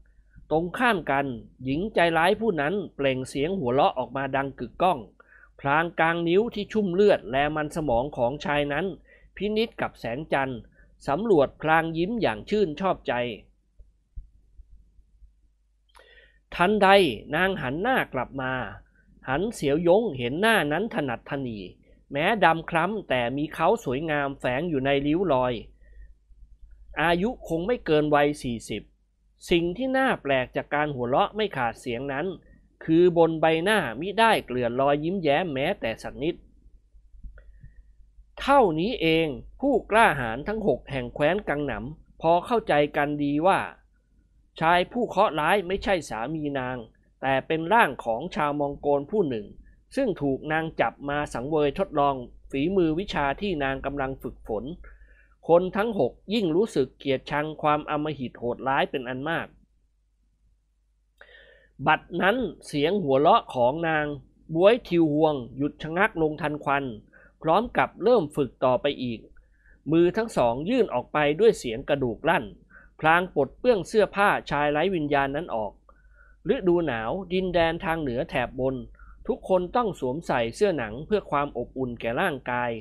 [0.51, 1.25] ตรงข้ามกัน
[1.63, 4.99] หญิงใจร้ายผู้นั้นเปล่งเสียงหัวเราะออกมาดังกึกก้อง
[5.59, 8.85] พลางกลางนิ้วที่ชุ่มเลือดและมันสมองของชายนั้น
[9.35, 10.59] พินิษกับแสงจันทร์
[11.07, 13.13] สำรวจพลางยิ้มอย่างชื่นชอบใจ
[16.55, 16.87] ทันใด
[17.35, 18.53] นางหันหน้ากลับมา
[19.27, 21.59] หันเสียวยงเห็นหน้านั้นถนัดทนี
[22.11, 25.53] แม้ดำคล้ำแต่มีเขาสวยงามแฝงอยู่ในริ้วรอย
[27.01, 28.83] อายุคงไม่เกินวัยสี่สิบ
[29.49, 32.25] สิ่งที่น่าแปลกจากการหัวเราะไม่ขาดเสียงนั้น
[32.83, 36.35] คือบนใบหน้ามิได้เกลื่อนรอยยิ้มแย้มแม้แต่สักนิด
[38.39, 39.27] เท่านี้เอง
[39.61, 43.59] ผู้กล้าหาญทั้งหกแห่งแคว้นกังหนำพอเข้าใจกันดีว่า
[44.59, 46.77] ชายผู้เคราะห์ร้ายไม่ใช่สามีนาง
[47.21, 49.45] แต่เป็นร่างของชาวมองโกลผู้หนึ่ง
[49.95, 52.15] ซึ่งถูกนางจับมาสังเวยทดลอง
[52.51, 54.63] ฝีมือวิชาที่นางกำลังฝึกฝน
[55.47, 59.47] คนทั้งหกยิ่งรู้สึกเกลียดชังความอำมหิตโหดร้ายเป็นอันมาก
[61.87, 62.37] บัดนั้น
[62.67, 64.05] เสียงหัวเราะของนาง
[64.55, 66.83] บวยทิวหวง หยุดชะงักลงทันควัน
[67.41, 69.19] พร้อมกับเริ่มฝึกต่อไปอีก
[69.91, 72.43] มือทั้งสองยื่นออกไปด้วยเสียงกระดูกลั่น
[72.99, 75.71] พลางปลดเปื้องเสื้อผ้าชายไร้วิญญาณนั้นออก
[76.53, 78.75] ฤดูหนาวดินแดนทางเหนือแถบบน
[79.27, 82.71] ทุกคนต้องสวมใส่เสื้อหนังเพื่อความอบอุ่นแก่ร่างกาย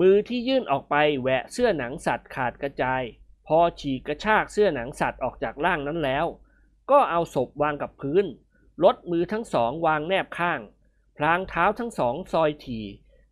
[0.00, 3.02] มือที่ยื่นออกไปแหวะเสื้อหนังสัตว์ขาดกระจาย
[3.46, 6.26] พอฉีกกระชากเสื้อหนังสัตว์ออกจากร่างนั้นแล้ว
[6.90, 8.24] ก็เอาศพวางกับพื้น
[8.84, 10.60] ลดมือทั้งสองวางแนบข้าง
[11.16, 12.84] พลางเท้าทั้งสองซอยถี่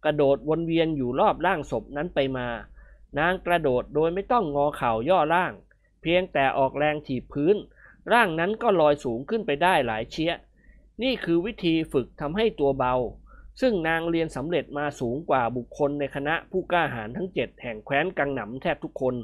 [0.05, 2.49] กระโดดวนเวียนอยู่รอบร่างศพนั้นไปมา
[3.19, 5.53] นางกระโดดโดยไม่ต้องงอเข่าย่อร่าง
[6.11, 7.57] พียงแต่ออกแรงถีบพื้น
[8.13, 10.33] ร่างนั้นก็ลอยสูงขึ้นไปได้หลายเชี้ย
[11.03, 12.95] นี่คือวิธีฝึกทำให้ตัวเบา
[13.61, 19.15] ซึ่งนางเรียนสำเร็จมาสูงกว่าบุคคลในคณะผู้กล้าหาญทั้งเจ็ดแห่งแคว้นกังหนำแทบทุกคน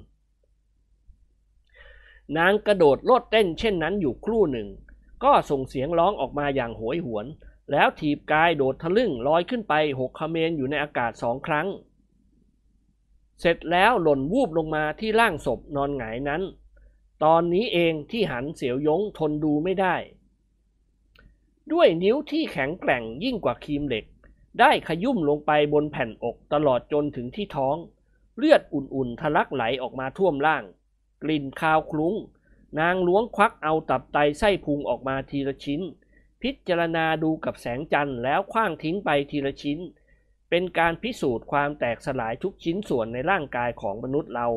[2.39, 4.69] นางกระโดดโลดเต้นเช่นนั้นอยู่ครู่หนึ่ง
[5.25, 7.27] ก็ส่งเสียงร้องออกมาอย่างโหยหวน
[7.73, 11.67] แล้วถีบกายโดดทะลึ่งลอยขึ้นไปหกคเมนอยู่ในอากาศสองครั้ง
[13.41, 16.43] เสร็จแล้วหล่นวูบลงมาที่ร่างศพนอนหงายนั้น
[17.25, 19.97] ตอนนี้เองที่หันเสียวยงทนดูไม่ได้
[21.73, 24.05] ด้วยนิ้วที่แข็งแกร่งยิ่งกว่าครีมเหล็ก
[24.61, 27.77] ได้ขยุ่มลงไปบนแผ่นอกตลอดจนถึงที่ท้อง
[28.37, 30.65] เลือดอุ่นๆทะลักไหลออกมาท่วมร่าง
[31.23, 32.15] กลิ่นคาวคลุ้ง
[32.81, 35.81] นางล้วงควักเอาตับไตไส้พุงออกมาทีละชิ้น
[36.43, 39.79] พิจารณาดูกับแสงจันทร์แล้วคว้างทิ้งไปทีละชิ้น
[40.51, 44.49] เป็นการพิสูจน์ความแตกสลายทุกชิ้นส่วนในร่างกายของมนุษย์เรา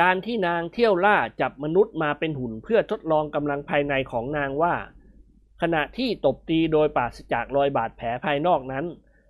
[0.00, 4.74] การที่นางเที่ยวล่าจับมนุษย์มาเป็นหุ่นเพื่อทดลองกำลังภายในของนางว่า
[5.62, 8.84] ขณะที่ตบตีโดยปราศจากรอยบาดแผลภายนอกนั้น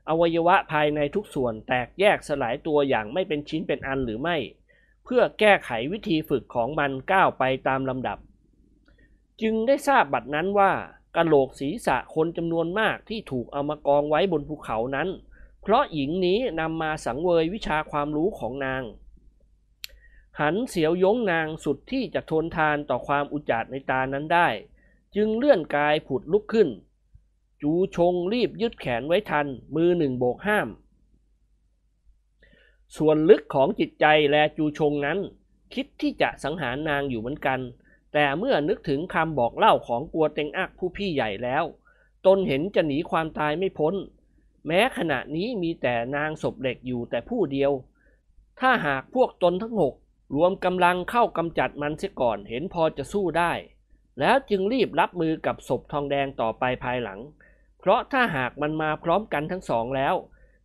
[0.09, 4.37] อวัยวะภายในทุกส่วนแตกแยกสลายตัวอย่างไม่เป็นชิ้นเป็นอันหรือไม่
[5.05, 8.19] เพื่อแก้ไขวิธีฝึกของมันก้าวไปตามลำดับ
[9.41, 10.73] จึงได้ทราบบัดนั้นว่า
[11.17, 15.09] กะโหลกศีรษะคนจำนวนมากที่ถูกเอามากองไว้บนภูเขานั้น
[15.63, 18.83] เพราะหญิงนี้นำมาสังเวยวิชาความรู้ของนาง
[20.41, 24.49] หันเสียวยงนางสุดที่จะทนทานต่อความอุจาดในตานั้นได้
[25.17, 26.69] จึงเลื่อนกายผุดลุกขึ้น
[27.63, 30.69] จูชงรีบยึดแขนไว้ทันมือหนึ่งโบกห้าม
[32.97, 35.19] ส่วนลึกของจิตใจแลจูชงนั้น
[35.75, 37.61] คิดที่จะสังหารนางอยู่เหมือนกัน
[38.13, 41.65] แต่เมื่อนึกถึงคำบอกเล่าของกัวเต็งอักผู้พี่ใหญ่แล้ว
[42.27, 43.95] ตนเห็นจะหนีความตายไม่พ้น
[44.67, 47.73] แม้ขณะนี้มีแต่นางศพเหล็กอยู่แต่ผู้เดียว
[48.61, 49.95] ถ้าหากพวกตนทั้งหก
[50.35, 53.53] รวมกำลังเข้ากำจัดมันเสียก่อนเห็นพอจะสู้ได้
[54.21, 57.21] แล้วจึงรีบรับมือกับศพทองแดงต่อไปภายหลัง
[57.81, 60.15] เพราะถ้าหากมันมาพร้อมกันทั้งสองแล้ว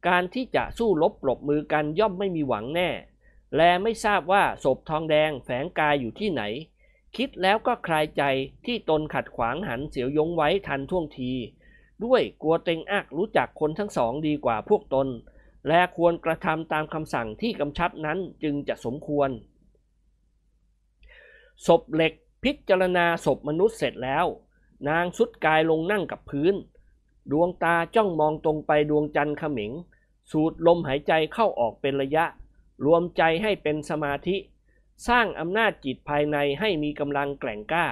[0.07, 2.89] การที่จะสู้ลบปรบมือกันย่อมไม่มีหวังแน่
[3.55, 6.43] และไม่ทราบว่าศพทองแดงแฝงกายอยู่ที่ไหน
[7.17, 8.23] คิดแล้วก็คลายใจ
[8.65, 11.31] ที่ตนขัดขวางหันเสียวยงไว้ทันท่วงที
[12.03, 15.07] ด้วยกลัวเต็งอักรู้จักคนทั้งสองดีกว่าพวกตน
[15.67, 19.29] และควรกระทำตามคำสั่งที่กำชับนั้นจึงจะสมควร
[21.67, 24.25] ศพเหล็กพิจารณาศพมนุษย์เสร็จแล้ว
[24.89, 26.55] นางสุดกายลงนั่งกับพื้น
[27.31, 29.71] ดวงตาจ้องมองตรงไปดวงจันทร์เขมิง
[30.31, 32.25] สูดลมหายใจเข้าออกเป็นระยะ
[32.85, 34.37] รวมใจให้เป็นสมาธิ
[35.07, 37.87] สร้างอำนาจจิตภายในให้มีกำลังแกร่งกล้า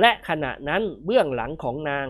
[0.00, 2.08] และขณะนั้นเบื้องหลังของนาง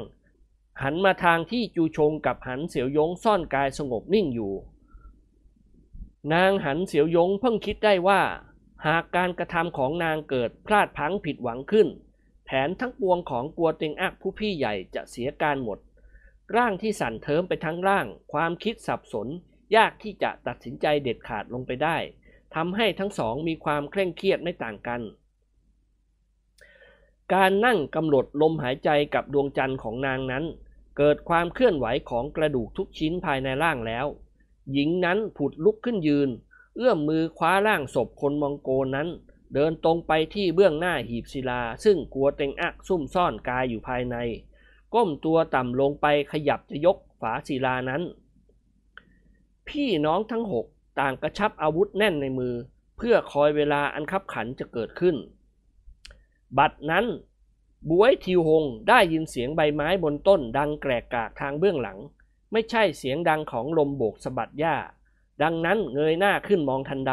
[0.82, 4.54] หันมาทางที่จูชงกับหันเสียวยงซ่อนกายสงบนิ่งอยู่
[6.34, 8.20] นางหันเสียวยงเพิ่งคิดได้ว่า
[8.87, 11.89] หากการกระทำของนางเกิดพลาดพังผิดหวังขึ้น
[12.45, 15.78] แผนทั้งปวงของกัวเต็งอักผู้พี่ใหญ่จะเสียการหมด
[16.57, 19.28] ร่างที่สั่นเทิมไปทั้งร่าง ความคิดสับสน
[19.76, 21.97] ยากที่จะตัดสินใจเด็ดขาดลงไปได้
[22.55, 25.01] ทำให้ทั้งสองมีความเคร่งเครียดไม่ต่างกัน
[27.34, 30.45] การนั่งกำหนดลมหายใจกับดวงจันทร์ของนางนั้น
[30.97, 34.07] เกิดความเคลื่อนไหวของกระดูกทุกชิ้นภายในร่างแล้ว
[34.72, 36.30] หญิงนั้นผุดลุกขึ้นยืน
[36.76, 39.08] เอื้อมมือคว้าร่างศพคนมองโกนั้น
[39.54, 44.16] เดินตรงไปที่เบื้องหน้าหีบศิลา ซึ่งกัวเต็งอักซุ่มซ่อนกายอยู่ภายใน
[44.94, 48.02] ก้มตัวต่ำลงไปขยับจะยกฝาศิลานั้น
[49.68, 50.66] พี่น้องทั้งหก
[51.00, 52.54] ต่างกระชับอาวุธแน่นในมือ
[52.96, 55.16] เพื่อคอยเวลาอันคับขันจะเกิดขึ้น
[56.58, 57.06] บัดนั้น
[57.90, 61.98] บวยทิวหงได้ยินเสียงใบไม้บนต้นดังแกรกกากทางเบื้องหลัง
[62.52, 64.76] ไม่ใช่เสียงดังของลมโบกสะบัดหญ้า
[65.43, 67.12] ดังนั้นเงยหน้าขึ้นมองทันใด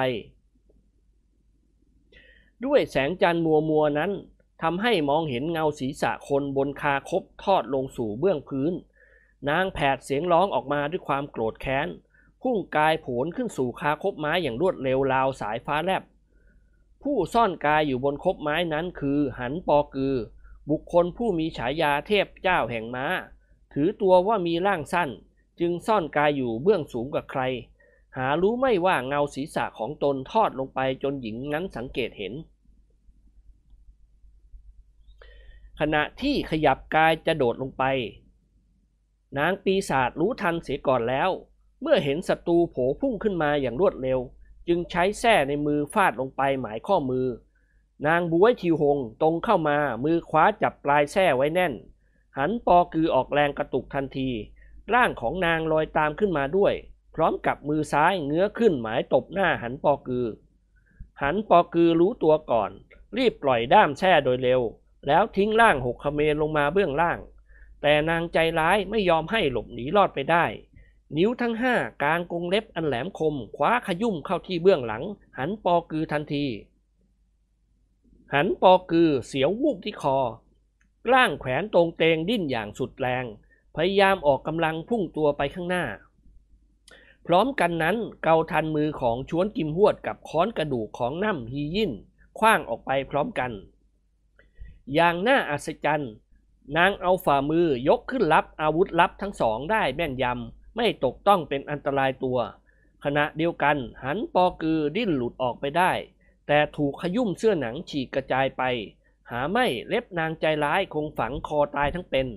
[2.65, 4.11] ด้วยแสงจันทร์มัวมัวนั้น
[4.61, 8.73] ทำให้มองเห็นเงาศีรษะคนบนคาคบทอดลงสู่เบื้องพื้น
[9.49, 11.87] นางแผดเสียงร้องออกมาด้วยความโกรธแค้น
[12.41, 16.03] พุ่งกายโผนขึ้นสู่คาคบไม้อย่างรวดเร็วราวสายฟ้าแลบ
[17.03, 20.15] ผู้ซ่อนกายอยู่บนคบไม้นั้นคือหันปอกือ
[20.69, 23.05] บุคคลผู้มีฉายาเทพเจ้าแห่งม้า
[23.73, 25.09] ถือตัวว่ามีร่างสั้น
[25.59, 27.41] จึงซ่อนกายอยู่เบื้องสูงกว่าใคร
[28.17, 32.33] หารู้ไม่ว่าเงาศีรษะของตนทอดลงไปจนหญิงนั้นสังเกตเห็น
[35.79, 37.83] ขณะที่ขยับกายจะโดดลงไป
[39.37, 41.29] นางปีศาจรู้ทันเสียก่อนแล้ว
[41.81, 44.19] เมื่อเห็นศัตรูโผพุ่งขึ้นมาอย่างรวดเร็ว
[44.67, 47.27] จึงใช้แส้ในมือฟาดลงไปหมายข้อมือ
[48.07, 51.73] นางบวยทิวหงตรงเข้ามามือคว้าจับปลายแส้ไว้แน่น
[52.37, 54.29] หันปอกือออกแรงกระตุกทันที
[54.93, 56.73] ร่างของนางลอยตามขึ้นมาด้วย
[57.15, 60.27] พร้อมกับมือซ้ายเงื้อขึ้นหมายตบหน้าหันปอกือ
[61.21, 62.71] หันปอกือรู้ตัวก่อน
[63.17, 64.61] รีบปล่อยด้ามแช่โดยเร็ว
[65.07, 67.19] แล้วทิ้งร่างหกขเมรลงมาเบื้องล่าง
[67.81, 70.45] แต่นางใจร้ายไม่ยอมให้หลบหนีรอดไปได้
[71.17, 75.03] นิ้วทั้งห้ากลางกงเล็บอันแหลมคม คว้าขยุ่มเข้าที่เบื้องหลัง
[75.37, 76.45] หันปอกือทันที
[78.33, 80.17] หันปอกือเสียววูบที่คอ
[81.11, 83.25] ร่างแขวนตรงเตงดิ้นอย่างสุดแรง
[83.75, 85.85] พยายามออกกำลังพุ่งตัวไปข้างหน้า
[87.27, 91.91] พร้อมกันนั้นเกาทันมือของชวนกิมหวดกับค้อนกระดูกของน้ำฮียิน
[92.39, 93.51] คว้างออกไปพร้อมกัน
[94.93, 96.13] อย่างน่าอัศจรรย์
[96.77, 102.39] นางเอาฝ่ามือยกขึ้นรับอาวุธลับทั้งสองได้แม่นยำ ไม่ตกต้องเป็นอันตรายตัว
[103.03, 105.91] ขณะเดียวกันหันปอกือดิ้นหลุดออกไปได้
[106.47, 108.63] แต่ถูกขยุ่มเสื้อหนังฉีกกระจายไป
[109.31, 112.27] หาไม่เล็บนางใจร้ายคงฝังคอตายทั้งเป็น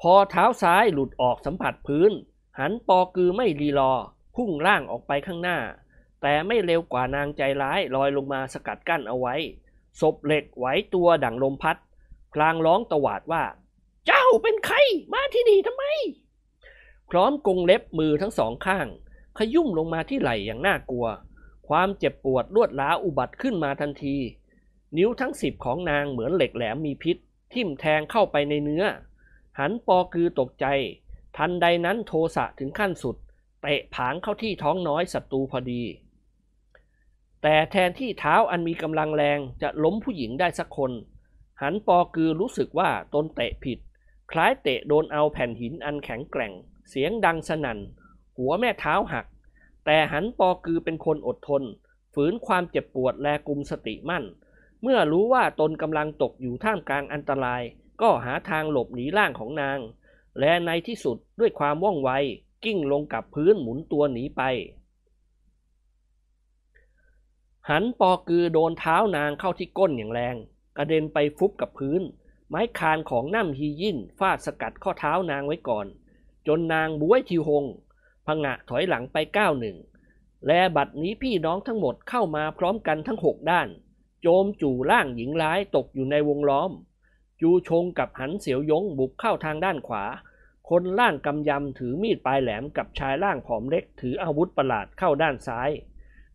[0.00, 2.12] พอเท้าซ้ายหลุดออกสัมผัสพื้น
[2.60, 3.92] หันปอกือไม่รีรอ
[4.36, 5.58] พุ่งล่างออกไปข้างหน้า
[6.22, 9.34] แต่ไม่เร็วกว่านางใจร้ายลอยลงมาสกัดกั้นเอาไว้
[10.00, 11.76] ศพเหล็กไหวตัวดั่งลมพัด
[12.32, 13.44] พลางร้องตวาดว่า
[14.06, 14.76] เจ้าเป็นใคร
[15.12, 15.84] มาที่นี่ทำไม
[17.10, 18.86] พร้อมกงเล็บมือทั้งสองข้าง
[19.38, 21.06] ขยุ่มลงมาที่ไหล่อย่างน่ากลัว
[21.68, 24.16] ความเจ็บปวดรวดล้าอุบัติขึ้นมาทันที
[24.96, 27.16] นิ้วทั้งสิบของนางเหมือนเหล็กแหลมมีพิษ
[27.52, 28.84] ทิ่มแทงเข้าไปในเนื้อ
[29.58, 30.66] หันปอคือตกใจ
[31.36, 33.16] ทันใดนั้นโทสะถึงขั้นสุด
[33.62, 35.82] เตะผางเข้าที่ท้องน้อยศัตรูพอดี
[37.42, 40.92] แต่แทนที่เท้าอันมีกำลังแรงจะล้มผู้หญิงได้สักคน
[41.62, 43.78] หันปอคือรู้สึกว่าตนเตะผิด
[44.32, 46.52] คล้ายเตะโดนเอาแผ่นหินอันแข็งแกร่ง
[46.88, 47.78] เสียงดังสนั่น
[48.36, 49.26] หัวแม่เท้าหัก
[49.84, 51.62] แต่หันปอกือเป็นคนอดทน
[52.14, 54.24] ฝืนความเจ็บปวดแลกุมสติมั่น
[54.82, 57.62] เมื่อรู้ว่าตนกำลังตกอยู่ท่ามกลางอันตราย
[58.00, 59.78] ก็หาทางหลบหนีร่างของนาง
[60.38, 62.10] และในที่สุดด้วยความว่องไว
[62.64, 64.42] กิ้งลงกับพื้นหมุนตัวหนีไป
[67.68, 70.36] หันปอกือโดนเท้านางเข้าที่ก้นอย่างแรง
[70.76, 72.02] กระเด็นไปฟุบกับพื้น
[72.48, 75.86] ไม้คานของน้ำฮียินฟาดสกัดข้อเท้านางไว้ก่อน
[76.46, 77.64] จนนางบวยทิวหง
[78.26, 79.76] พังะถอยหลังไปก้าวหนึ่ง
[80.46, 83.68] และบัดนี้พี่น้องทั้งหมดเข้ามาพร้อมกันทั้งหกด้าน
[84.20, 86.70] โจมจู่ร่างหญิงร้ายตกอยู่ในวงล้อม
[87.40, 90.04] จูชงกับหันเสียวยงบุกเข้าทางด้านขวา
[90.68, 95.70] คนล่างกำยำถือมีดปลายแหลมกับชายล่างผอมเล็กถืออาวุธประหลาดเข้าด้านซ้าย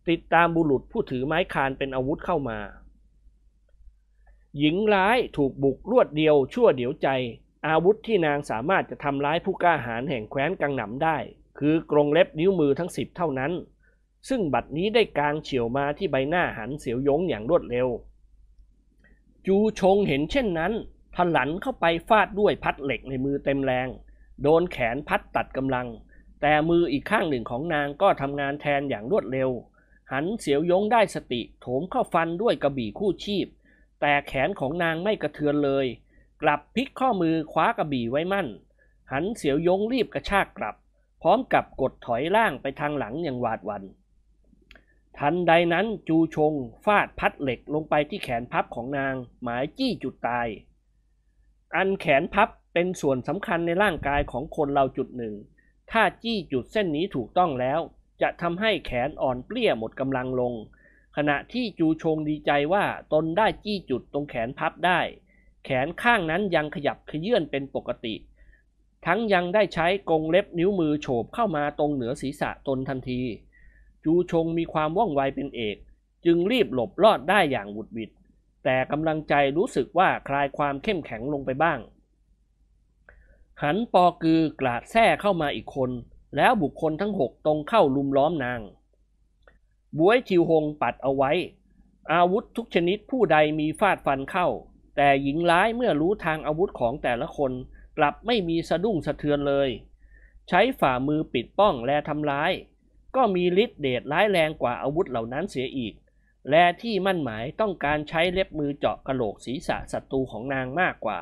[0.08, 2.58] ติดตามบุรุษผู้ถือไม้คานเป็นอาวุธเข้ามา
[4.58, 7.08] หญิงร้ายถูกบุกรวดเดียวชั่วเดียวใจ
[7.66, 11.16] อาวุธที่นางสามารถจะทำร้ายผู้กล้าหาญแห่งแคว้นกังหนำได้
[11.58, 13.52] คือกรงเล็บนิ้วมือทั้งสิบเท่านั้น
[14.28, 17.88] ซึ่งบัดนี้ได้กางเฉียวมาที่ใบหน้าหันเสียวยงอย่างรวดเร็ว
[19.46, 20.72] จูชงเห็นเช่นนั้น
[21.16, 23.88] พลันเข้าไปฟาดด้วยพัดเหล็กในมือเต็มแรง
[24.42, 25.88] โดนแขนพัดตัดกำลัง
[26.40, 29.50] แต่มืออีกข้างหนึ่งของนางก็ทำงานแทนอย่างรวดเร็ว
[30.12, 33.46] หันเสียวยงได้สติโถมเข้าฟันด้วยกระบี่คู่ชีพ
[34.00, 35.86] แต่แขนของนางไม่กระเทือนเลย
[36.42, 38.48] กลับพลิกข้อมือคว้ากระบี่ไว้มั่น
[39.12, 40.76] หันเสียวยงรีบกระชากกลับ
[41.22, 43.82] พร้อมกับกดถอยล่างไปทางหลังอย่างหวาดวัน
[45.18, 46.52] ทันใดนั้นจูชง
[46.84, 50.48] ฟาดพัดเหล็กลงไปที่แขนพับของนาง หมายจี้จุดตาย
[51.76, 55.34] อันแขนพับเป็นส่วนสำคัญในร่างกายของคนเราจุดหนึ่ง
[55.90, 57.80] ถ้าจี้จุดเส้นนี้ถูกต้องแล้ว
[58.22, 60.54] จะทำให้แขนอ่อนเปลี้ยหมดกำลังลง
[61.16, 65.00] ขณะที่จูชงดีใจว่าตนได้จี้จุดตรงแขนพับได้
[65.64, 68.14] แขนข้างนั้นยังขยับขยื่นเป็นปกติ
[69.06, 73.22] ทั้งยังได้ใช้กรงเล็บนิ้วมือโฉบเข้ามาตรงเหนือศีรษะตนทันที
[74.04, 75.76] จูชงมีความว่องไวเป็นเอก
[76.24, 78.10] จึงรีบหลบรอดได้อย่างบุดบิด
[78.68, 81.78] แต่กำลังใจรู้สึกว่าคลายความเข้มแข็งลงไปบ้าง
[83.62, 85.90] หันปอกือกลาดแท้เข้ามาอีกคน
[86.36, 88.60] แล้วบุคคลทั้งหกตรงเข้าลุมล้อมนาง
[89.98, 91.32] บวยทิวหงปัดเอาไว้
[92.12, 94.48] อาวุธทุกชนิดผู้ใดมีฟาดฟันเข้า
[94.96, 97.52] แต่หญิงร้ายเมื่อรู้ทางอาวุธของแต่ละคน
[97.98, 99.68] กลับไม่มีสะดุ้งสะเทือนเลย
[100.48, 102.52] ใช้ฝ่ามือปิดป้องและทำร้าย
[103.16, 105.94] ก็มีฤทธิ์เดชร้ายแรงกว่าอาวุธเหล่านั้นเสียอีก
[106.50, 111.20] และที่มั่นหมายต้องการใช้เล็บมือเจาะกระโหลกศีรษะศัตรูของนางมากกว่า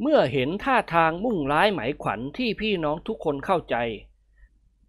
[0.00, 3.76] เมื่อเห็นท่าทางมุ่งร้ายหมายขวัญที่พี่น้องทุกคนเข้าใจ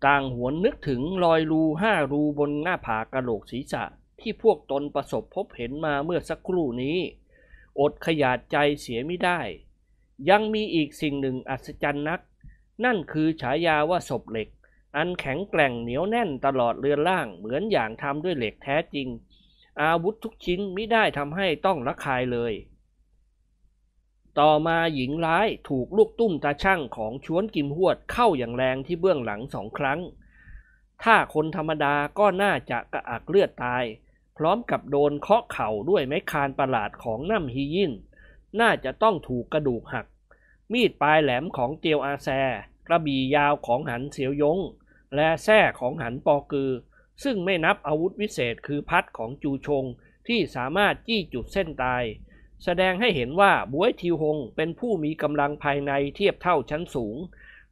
[0.06, 3.84] ต่างหวนนึกถึงรอยรูห้ารูบนหน้าผากระโหลกศีรษะ
[4.20, 6.98] ที่พวกตนประสบพบเห็นมาเมื่อสักครู่นี้
[7.80, 9.40] อดขยาดใจเสียไม่ได้
[10.30, 12.22] ยังมีอีกสิ่งหนึ่งอัศจรรย์นัก
[12.86, 14.50] นั่นคือฉายาว่าศพเหล็ก
[14.96, 19.08] อันแข็งแกร่งเหนียวแน่นตลอดเรือนล่างเหมือนอย่างทำด้วยเหล็กแท้จริง
[19.82, 22.54] อาวุธทุกชิ้นไม่ได้ทำให้ต้องระคายเลย
[24.40, 30.00] ต่อมาหญิงร้ายถูกลูกตุ้มตาช่างของชวนกิมหวดเข้าอย่างแรงที่เบื้องหลังสองครั้ง
[31.04, 33.84] ถ้าคนธรรมดาก็น่าจะกระอักเลือดตาย
[34.38, 37.94] พร้อมกับโดนเคาะเข่าด้วยไม้คานประหลาดของน้ำฮียิน
[38.60, 40.06] น่าจะต้องถูกกระดูกหัก
[40.72, 42.30] มีดปลายแหลมของเตียวอาแซ
[42.88, 44.60] กระบี่ยาวของหันเสียวยง
[45.16, 46.72] และแส้ของหันปอกือ
[47.24, 49.86] ซึ่งไม่นับอาวุธวิเศษคือพัดของจูชง
[50.28, 52.04] ที่สามารถจี้จุดเส้นตาย
[52.64, 57.16] แสดงให้เห็นว่าบวยทิวหงเป็นผู้มีกำลังภายในเทียบเท่าชั้นสูง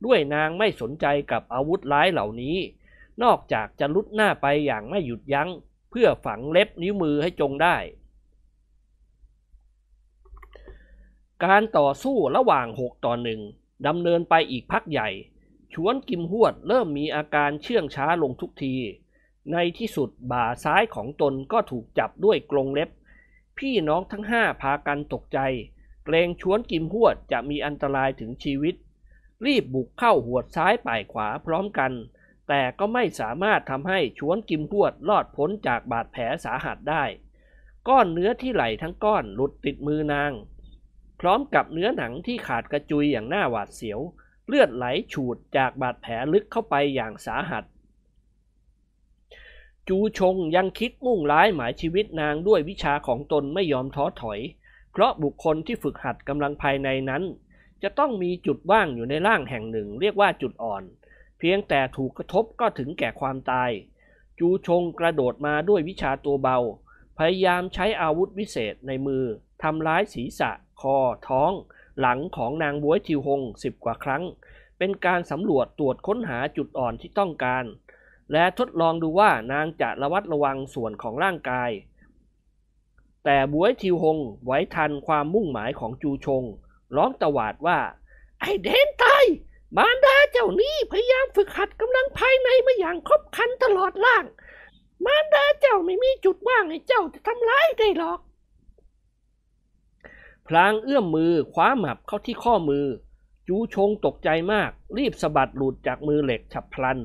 [0.05, 2.57] ด้วยนางไม่สนใจกับอาวุธร้ายเหล่านี้
[3.23, 5.49] นอกจากจะลุดหน้าไปอย่างไม่หยุดยัง้ง
[5.91, 7.75] เพื่อฝังเล็บนิ้วมือให้จงได้
[11.45, 13.41] การต่อสู้ระหว่าง 6 ต่อหนึ่ง
[13.87, 15.09] ดำเนินไปอีกพักใหญ่
[15.73, 18.75] ชวนกิมหวดเริ่มมีอาการเชื่องช้าลงทุกที
[19.51, 22.89] ในที่สุดบ่าซ้ายของตนก็ถูกจับด้วยกรงเล็บ
[23.57, 25.39] พี่น้องทั้งห้าพากันตกใจ
[26.05, 28.75] เกรงชวนกิมหวดจะมีอันตรายถึงชีวิต
[29.45, 31.91] รีบบุกเข้าหัวซ้ายป่ายขวาพร้อมกัน
[32.47, 37.03] แต่ก็ไม่สามารถทำให้ชวนกิมหวดรอดพ้นจากบาดแผลสาหัสได้
[37.87, 40.31] ก้อนเนื้อที่ไหลทั้งก้อนหลุดติดมือนาง
[41.19, 43.99] พร้อมกับเนื้อหนังที่ขาดกระจุยอย่างน่าหวาดเสียว
[44.47, 47.63] เลือดไหลฉูดจากบาดแผลลึกเข้าไปอย่างสาหัส
[49.87, 54.39] จูชงยังคิดมุ่งร้ายหมายชีวิตนางด้วยวิชาของตนไม่ยอมท้อถอย
[54.91, 57.23] เพราะบุคคลที่ฝึกหัดกำลังภายในนั้น
[57.83, 60.83] จะต้องมีจุดว่างอยู่ในร่างแห่งหนึ่ง เรียกว่าจุดอ่อน
[61.39, 63.71] เพียงแต่ถูกกระทบก็ถึงแก่ความตาย
[64.39, 66.57] จูชงกระโดดมาด้วยวิชาตัวเบา
[67.17, 69.23] พยายามใช้อาวุธวิเศษในมือ
[69.63, 71.51] ทำร้ายศีรษะ คอ ท้อง
[71.99, 74.23] หลังของนางบวยทิวหงสิบกว่าครั้ง
[74.77, 77.65] เป็นการสำรวจตรวจค้นหาจุดอ่อนที่ต้องการ
[78.33, 81.71] และทดลองดูว่านางจะระวัดระวังส่วนของร่างกาย
[83.25, 86.43] แต่บวยทิวหงไว้ทันความมุ่งหมายของจูชง
[86.95, 87.79] ร้องตวาดว่า
[88.39, 89.05] ไอเดนไต
[89.77, 94.25] มารดาเจ้านี้พยายามฝึกหัดกำลังภายในมาอย่างครบคันตลอดล่าง
[95.05, 98.19] มารดาเจ้าไม่มีจุดว่างให้เจ้าจะทำร้ายได้หรอก
[100.47, 102.85] พลางเอื้อมมือคว้าหมับเข้าที่ข้อมือ
[103.47, 106.99] จูชงตกใจมาก รีบสะบัดหลุดจากมือเหล็กฉับพลัน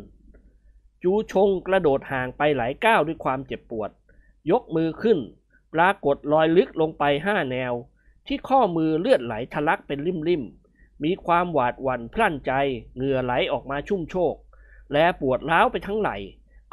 [1.02, 3.90] จูชงกระโดดห่างไปหลายก้าวด้วยความเจ็บปวด
[4.50, 5.18] ยกมือขึ้น
[5.74, 7.72] ปรากฏรอยลึกลงไปห้าแนว
[8.26, 12.52] ที่ข้อมือเลือดไหลทะลักเป็นริมๆ มีความหวาดหวั่นพลั่นใจ
[12.96, 14.34] เหงื่อไหลออกมาชุ่มโชก
[14.92, 16.16] และปวดร้าวไปทั้งไหล่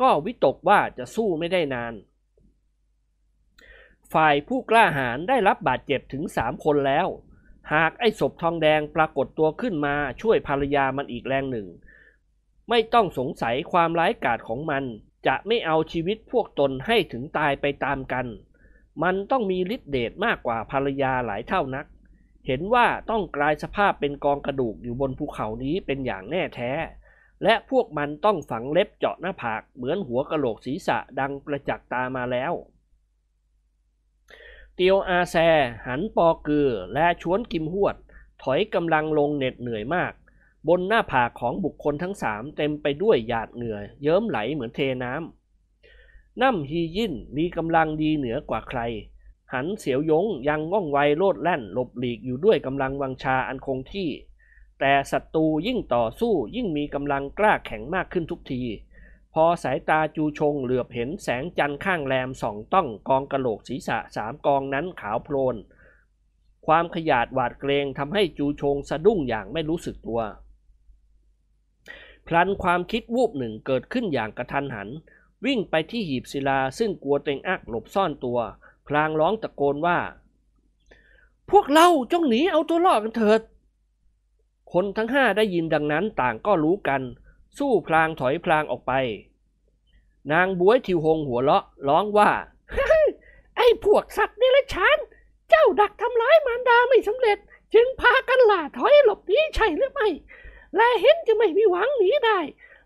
[0.02, 1.94] ก็วิตกว่าจะสู้ไม่ได้นาน
[4.14, 7.08] ฝ่ายผู้กล้าหาญได้รับบาดเจ็บถึงสามคนแล้ว
[7.74, 11.68] หากไอ้ศพทองแดงปรากฏตัวขึ้นมาช่วยภรรยามันอีกแรงหนึ่ง
[12.70, 14.84] ไม่ต้องสงสัยความร้ายกาจของมัน
[15.28, 18.26] จะไม่เอาชีวิตพวกตนให้ถึงตายไปตามกัน
[19.04, 21.86] มันต้องมีฤทธิ์เดชมากกว่าภรรยาหลายเท่านัก
[22.48, 26.72] เห็นว่าต้องกลายสภาพเป็นกองกระดูกอยู่บนภูเขานี้เป็นอย่างแน่แท้
[27.44, 32.54] และพวกมันต้องฝังเล็บเจาะหน้าผากเหมือนหัวกะโหลกศีรษะดังประจักษ์ตามาแล้ว
[34.82, 35.36] เตียวอาแซ
[35.88, 37.96] หันปอเกือ และชวนกิมหวด
[38.42, 40.14] ถอยกำลังลงเหน็ดเหนื่อยมาก
[40.68, 48.80] บนหน้าผากของบุคคลทั้งสามเต็มไปด้วยหยาดเหงื่อเยิ้มไหลเหมือนเทน้ำน้ำฮียินมีกำลังดีเหนือกว่าใคร
[49.54, 54.10] หันเสียวยงยังง่องไวโลดแล่นหลบหลีกอยู่ด้วยกำลังวังชาอันคงที่
[54.80, 58.62] แต่ศัตรูยิ่งต่อสู้ยิ่งมีกำลังกล้าแข็งมากขึ้นทุกที
[59.34, 65.56] พอสายตาจูชงเหลือบเห็นแสงจันทร์ข้างแรมส่องต้องกองกระโหลกศีรษะสามกองนั้นขาวโพลน
[66.66, 70.22] ความขยาดหวาดเกรงทำให้จูชงสะดุ้งอย่างไม่รู้สึกตัว
[72.28, 74.90] พลันความคิดวูบหนึ่งเกิดขึ้นอย่างกระทันหัน
[75.46, 78.40] วิ่งไปที่หีบศิลาซึ่งกลัวเต็งอักหลบซ่อนตัว
[78.88, 80.00] พลางร้องตะโกนว่า
[81.50, 83.42] พวกเราจงหนีเอาตัวรอดกันเถิด
[84.74, 87.02] คนทั้งห้าได้ยินดังนั้นต่างก็รู้กัน
[87.58, 88.94] สู้พลางถอยพลางออกไป
[90.32, 92.32] นางบวยทิวหงหัวเราะร้องว่า
[93.58, 94.98] ไอ้พวกสัตว์เดรัจฉาน
[95.50, 97.38] เจ้าดักทำร้ายมารดาไม่สำเร็จ
[97.74, 100.08] จึงพากันล่าถอยหลบหนีใช่หรือไม่
[100.76, 102.40] และเห็นจะไม่มีหวังหนีได้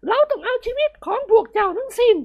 [0.07, 2.17] เราต้องเอาชีวิตของพวกเจ้าทั้งสิ้น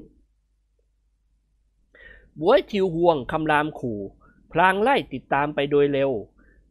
[2.41, 4.01] บวยทิวห่วงคำรามขู่
[4.53, 6.11] พลางไล่ติดตามไปโดยเร็ว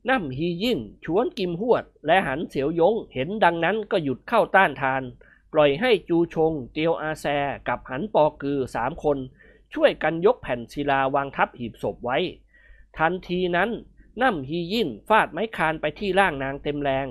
[0.09, 5.03] น้ำฮียิ่นชวนกิมหวด และหันเสียวยงเห็นดังนั้นก็หยุดเข้าต้านทาน
[5.57, 7.25] ล่อยให้จูชง เตียวอาแซ
[7.67, 9.17] กับหันปอกือสามคน
[9.73, 12.17] ช่วยกันยกแผ่นศิลาวางทับหีบศพไว้
[12.97, 13.69] ทันทีนั้น
[14.21, 17.07] น้ำฮียิ่นฟาดไม้คานไปที่ร่างนางเต็มแรง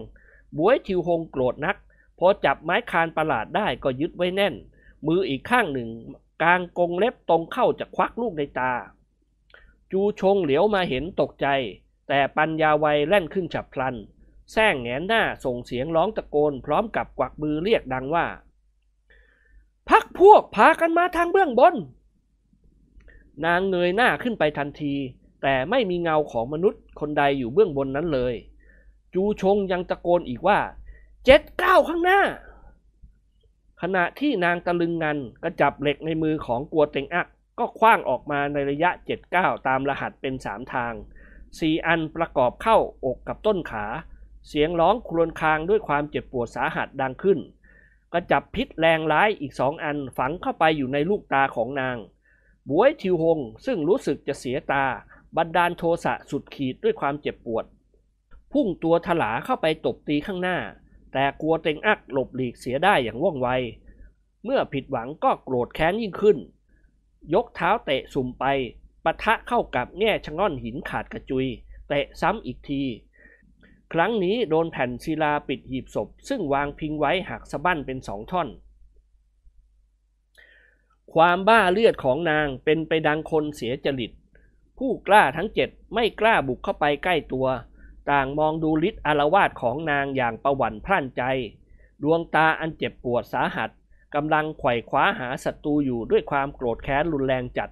[0.57, 1.77] บวยทิวหงโกรธนัก
[2.19, 4.55] พอจับไม้คานประหลาดได้ก็ยึดไว้แน่น
[5.07, 5.89] มืออีกข้างหนึ่ง
[6.43, 8.73] กลางกงเล็บตรงเข้าจะควักลูกในตา
[9.93, 11.47] จูชงเหลียวมาเห็นตกใจ
[12.09, 13.97] แต่ปัญญาไวแล่นขึ้นฉับพลัน
[14.53, 18.27] แซงแงนหน้าส่งเสียงร้องตะโกน พร้อมกับกวักมือเรียกดังว่า
[19.89, 21.75] พักพวกพากันมาทางเบื้องบน
[23.45, 24.95] นางเงยหน้าขึ้นไปทันที
[25.43, 28.35] แต่ไม่มีเงาของมนุษย์คนใดอยู่เบื้องบนนั้นเลย
[29.15, 30.59] จูชงยังตะโกนอีกว่า
[31.25, 32.21] เจ็ดเก้าข้างหน้า
[33.83, 37.29] ขณะที่นางตะลึงงันก็จับเหล็กในมือของกัวเต็งอัก
[37.59, 40.93] ก็คว้างออกมาในระยะเจ็ดเก้าตามรหัสเป็นสามทาง
[41.59, 43.85] สี่อันประกอบเข้าอกกับต้นขา
[44.49, 47.39] เสียงร้องครวญครางด้วยความเจ็บปวดสาหัสดังขึ้น
[48.13, 51.97] ก็จับพิษแรงร้ายอีกสองอันฝังเข้าไปอยู่ในลูกตาของนาง
[52.69, 54.85] บวยทิวหงซึ่งรู้สึกจะเสียตา
[55.37, 57.65] บันดาลโทสะสุดขีดด้วยความเจ็บปวด
[58.53, 60.59] พุ่งตัวถลาเข้าไปตบตีข้างหน้า
[61.13, 63.49] แต่กลัวเต็งอักหลบหลีกเสียได้อย่างว่องไว
[64.45, 66.39] เมื่อผิดหวังก็โกรธแค้นยิ่งขึ้น
[67.35, 68.45] ยกเท้าเตะสุ่มไป
[69.05, 71.47] ปะทะเข้ากับแง่ชะง่อนหินขาดกระจุย
[71.89, 72.83] เตะซ้ำอีกที
[73.93, 78.49] ครั้งนี้โดนแผ่นศิลาปิดหีบศพ ซึ่งวางพิงไว้หักสะบั้นเป็นสองท่อน
[81.15, 84.13] ความบ้าเลือดของนางเป็นไปดังคนเสียจริต
[84.79, 87.47] ผู้กล้าทั้งเจ็ดไม่กล้าบุกเข้าไปใกล้ตัว
[88.11, 91.23] ต่างมองดูฤทธิ์อารวาสของนางอย่างประหวั่นพร่านใจ
[92.03, 93.71] ดวงตาอันเจ็บปวดสาหัส
[94.15, 97.71] กำลังไขว่คว้าหาศัตรูอยู่ด้วยความโกรธแค้นรุนแรงจัด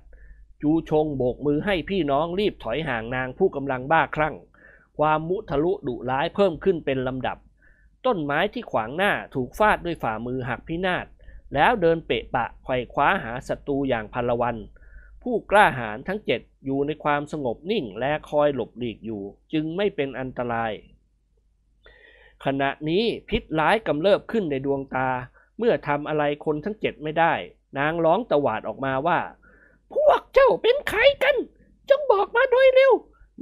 [0.63, 4.35] จูชงโบกมือให้พี่น้องรีบถอยห่างนางผู้กำลังบ้าคลั่ง
[4.99, 7.39] ความมุทะลุดุร้ายเพิ่มขึ้นเป็นลำดับ
[8.07, 11.07] ต้นไม้ที่ขวางหน้าถูกฟาดด้วยฝ่ามือหักพินาศ
[11.55, 14.57] แล้วเดินเปะปะไขว่คว้าหาศัตรูอย่างพลวัน
[15.23, 19.23] ผู้กล้าหาญทั้งเจ็ดอยู่ในความสงบนิ่งและคอยหลบหลีกอยู่
[19.53, 20.73] จึงไม่เป็นอันตราย
[22.45, 25.09] ขณะนี้พิษร้ายกำเริบขึ้นในดวงตา
[25.59, 27.33] เมื่อทำอะไรคนทั้งเจ็ดไม่ได้
[27.79, 29.19] นางร้องตวาดออกมาว่า
[29.95, 31.37] พวกเจ้าเป็นใครกัน
[31.91, 32.93] จงบอกมาโดยเร็ว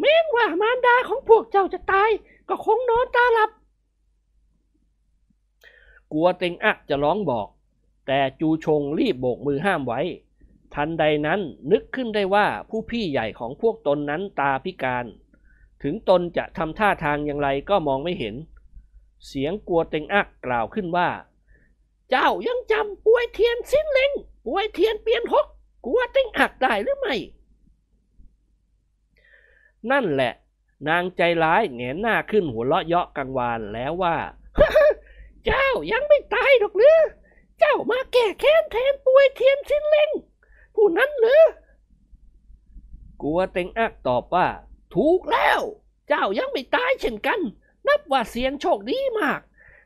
[0.01, 2.11] แม้ว่ามารดาของพวกเจ้าจะตาย
[2.49, 3.51] ก็คงนอนตาหลับ
[6.13, 7.49] กลัวเต็งอักจะร้องบอก
[8.07, 10.01] แต่จูชงรีบโบกมือห้ามไว้
[10.75, 11.41] ทันใดนั้น
[11.73, 15.05] นึกขึ้นได้ว่าผู้พี่ใหญ่ของพวกตนนั้นตาพิการ
[15.83, 18.35] ถึงตนจะทำท่าทางอย่างไรก็มองไม่เห็น
[19.27, 21.09] เสียงกลัวเต็งอักกล่าวขึ้นว่า
[22.11, 24.13] เจ้ายังจำป่วยเทียนสิ้นเล็ง
[24.47, 25.47] ป่วยเทียนเปลี่ยนหก
[25.87, 27.17] กลัวเต็งอักได้หรือไม่
[29.91, 30.33] นั่นแหละ
[30.89, 34.17] นางใจร้ายแงนหน้าขึ้นหัวเราะเยาะกังวานแล้วว่า
[35.45, 36.99] เจ้ายังไม่ตายหรอกหรือ
[37.59, 40.11] เจ้ามาแก้แค้นแทนป่วยเทียนสิ้นเล็ง
[40.75, 41.43] ผู้นั้นหรือ
[43.23, 44.49] กัวเต็งอักตอบว่า
[44.95, 45.61] ถูกแล้ว
[46.09, 47.41] เจ้ายังไม่ตายเช่นกัน
[47.87, 49.41] นับว่าเสียงโชคดีมาก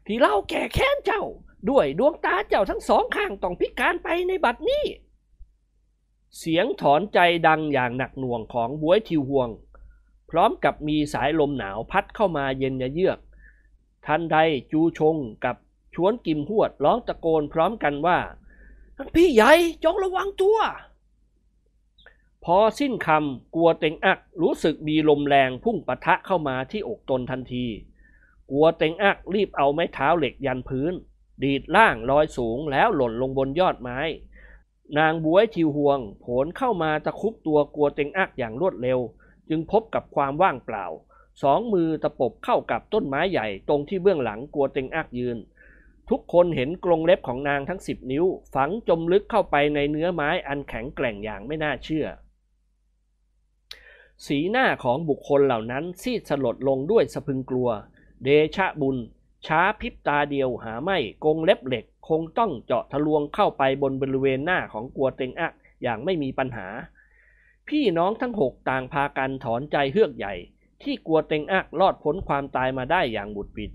[0.06, 1.22] ที่เราแก่แค้นเจ้า
[1.70, 4.84] ด้วยดวงตาเจ้าทั้งสองข้างต้องพิการไปในบัดนี้
[6.38, 9.48] เสียงถอนใจดังอย่างหนักหน่วงของบวยทิวหวง
[10.30, 13.18] พร้อมกับมีสายลมหนาวพัดเข้ามาเย็นเยือก
[14.06, 14.36] ทันใด
[14.72, 15.56] จูชงกับ
[15.94, 18.18] ชวนกิมหวดร้องตะโกนพร้อมกันว่า
[19.14, 19.52] พี่ใหญ่
[19.84, 20.58] จงระวังตัว
[22.44, 27.66] พอสิ้นคำกลัวเต็งอักรู้สึกมีลมแรงพุ่งปะทะเข้ามาที่อกตนทันที
[28.50, 30.92] กลัวเต็งอักรีบเอาไม้เท้าเหล็กยันพื้น
[31.42, 33.98] ดีดล่างลอยสูงแล้วหล่นลงบนยอดไม้
[34.98, 38.98] นางบวยทิวห่วง ผลเข้ามาตะคุบตัวกลัวเต็งอักอย่างรวดเร็ว
[39.48, 40.86] จึงพบกับความว่างเปล่า
[41.42, 45.38] สองมือตะปบเข้ากับต้นไม้ใหญ่ตรงที่เบื้องหลังกลัวเต็งอักยืน
[46.10, 48.24] ทุกคนเห็นกรงเล็บของนางทั้งสิบนิ้ว
[48.54, 52.06] ฝังจมลึกเข้าไปในเนื้อไม้อันแข็งแกร่งอย่างไม่น่าเชื่อ
[54.26, 57.68] สีหน้าของบุคคลเหล่านั้นซีดสลดลงด้วยสะพึงกลัว
[58.22, 58.96] เดชะบุญ
[59.46, 66.66] ช้าพิบตาเดียวหาไม่กรงเล็บเหล็ก คงต้องเจาะทะลวงเข้าไปบนบริเวณหน้าของกัวเต็งอักอย่างไม่มีปัญหา
[67.68, 70.34] พี่น้องทั้งหกต่างพากันถอนใจเฮือกใหญ่
[70.82, 73.70] ที่กลัวเต็งอักรอดพ้นความตายมาได้อย่างบุดบิด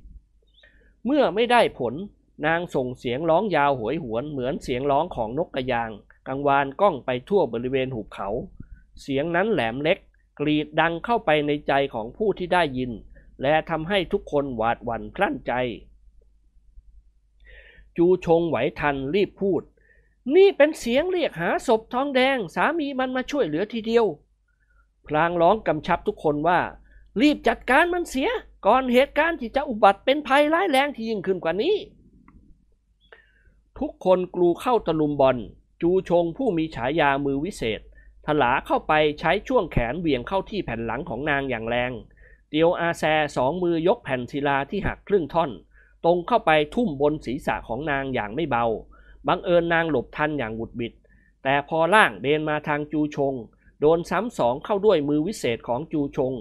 [1.05, 1.93] เมื่อไม่ได้ผล
[2.45, 5.91] นางส่งเสียงร้องยาวหวยหวนเหมือนเสียงร้องของนกกระยาง
[6.27, 8.29] กังวานก้องไปทั่วบริเวณหุบเขา
[9.01, 9.97] เสียงนั้นแหลมเล็ก
[10.39, 12.91] กรีดดังเข้าไปในใจของผู้ที่ได้ยิน
[13.41, 15.53] และทำให้ทุกคนหวาดหวั่นคลั่นใจ
[17.97, 19.61] จูชงไหวทันรีบพูด
[20.35, 24.05] นี่เป็นเสียงเรียกหาศพทองแดงสามีมันมาช่วยเหลือทีเดียว
[25.07, 26.59] พลางร้องกำชับทุกคนว่า
[27.21, 28.29] รีบจัดการมันเสีย
[28.65, 31.75] ก่อนเหตุการณ์ที่จะอุบัติเป็นภัยร้ายแรงที่ยิ่งขึ้นกว่านี้
[33.79, 35.37] ทุกคนกลูเข้าตะลุมบอล
[35.81, 37.81] จูชงผู้มีฉายามือวิเศษ
[38.25, 41.91] ถลาเข้าไปใช้ช่วงแขนเหวี่ยงเข้าที่แผ่นหลังของนางอย่างแรง
[42.49, 43.03] เตียวอาแซ
[43.35, 45.51] สองมือยกแผ่นศิลาที่หักครึ่งท่อน
[46.05, 48.65] ตรงเข้าไปทุ่มบนศีรษะของนางอย่างไม่เบา
[49.27, 50.93] บังเอิญนางหลบทันอย่างบุดบิด
[51.43, 53.33] แต่พอล่างเดินมาทางจูชง
[53.79, 56.33] โดนซ้ำสองเข้าด้วยมือวิเศษของจูชง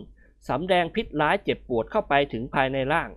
[0.48, 3.10] สำแดงพิษร้ายเจ็บปวดเข้าไปถึงภายในร่าง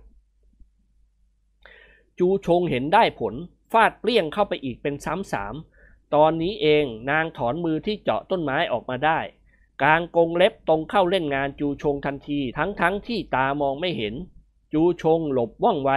[2.18, 3.34] จูชงเห็นได้ผล
[3.72, 5.54] ฟาดเปรี้ยงเข้าไปอีกเป็นซ้ำสาม
[6.14, 9.20] ตอนนี้เองนางถอนมือที่เจาะต้นไม้ออกมาได้
[9.82, 14.14] กลางกงเล็บตรงเข้าเล่นงานจูชงทันทีทั้งทั้งที่ตามองไม่เห็น
[14.72, 15.90] จูชงหลบว่องไว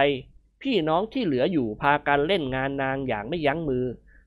[0.62, 3.84] พี่น้องที่เหลืออยู่พากันเล่นงานนางอย่างไม่ยั้งมือ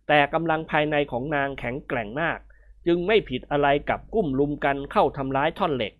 [0.07, 2.39] แต่กำลังภายในของนางแข็งแกร่งมาก
[2.87, 5.93] จึงไม่ผิดอะไรกับกุ้มลุมกันเข้าทำร้ายท่อนเหล็ก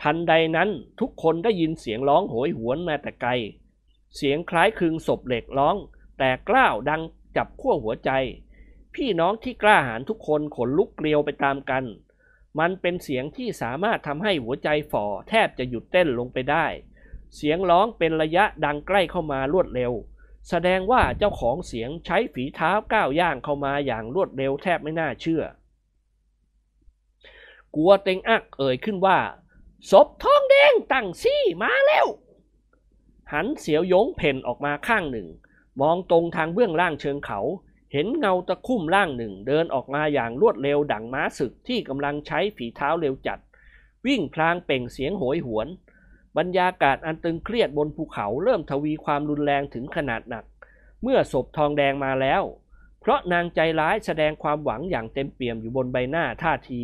[0.00, 0.70] ทันใดนั้น
[1.00, 3.30] ทุกคนได้ยินเสียงร้องโหยหวนมาแต่ไกล
[4.16, 5.76] เสียงคล้ายคลึงศพเหล็กร้อง
[6.18, 7.02] แต่กล้าวดัง
[7.36, 8.10] จับขั้วหัวใจ
[8.94, 11.84] พี่น้องที่กล้าหาญทุกคนขนลุกเกลียวไปตามกัน
[12.58, 16.66] มันเป็นเสียงที่สามารถทำให้หัวใจฝ่อแทบจะหยุดเต้นลงไปได้
[17.36, 19.92] เสียงร้องเป็นระยะดังใกล้เข้ามารวดเร็ว
[20.48, 25.42] แสดงว่าเจ้าของเสียงใช้ฝีเท้าก้าวย่างเข้ามาอย่างรวดเร็วแทบไม่น่าเชื่อ
[27.74, 29.18] กัวเต็งอักเอ่ยขึ้นว่า
[29.90, 32.06] ศพทองแดงตั้งซี่มาแล้ว
[33.32, 35.28] หันเสียวยงเพ่นออกมาข้างหนึ่ง
[35.80, 37.40] มองตรงทางเบื้องล่างเชิงเขา
[37.92, 43.38] เห็นเงาตะคุ่มล่างหนึ่ง เดินออกมาอย่างรวดเร็วดั่งม้าศึกที่กำลังใช้ฝีเท้าเร็วจัด
[44.06, 45.66] วิ่งพลางเป่งเสียงโหยหวน
[46.38, 50.44] บรรยากาศอันตึงเครียดบนภูเขาเริ่มทวีความรุนแรงถึงขนาดหนัก
[51.02, 52.42] เมื่อศพทองแดงมาแล้ว
[53.00, 56.82] เพราะนางใจร้ายแสดงความหวังอย่างเต็มเปี่ยมอยู่บนใบหน้าท่าที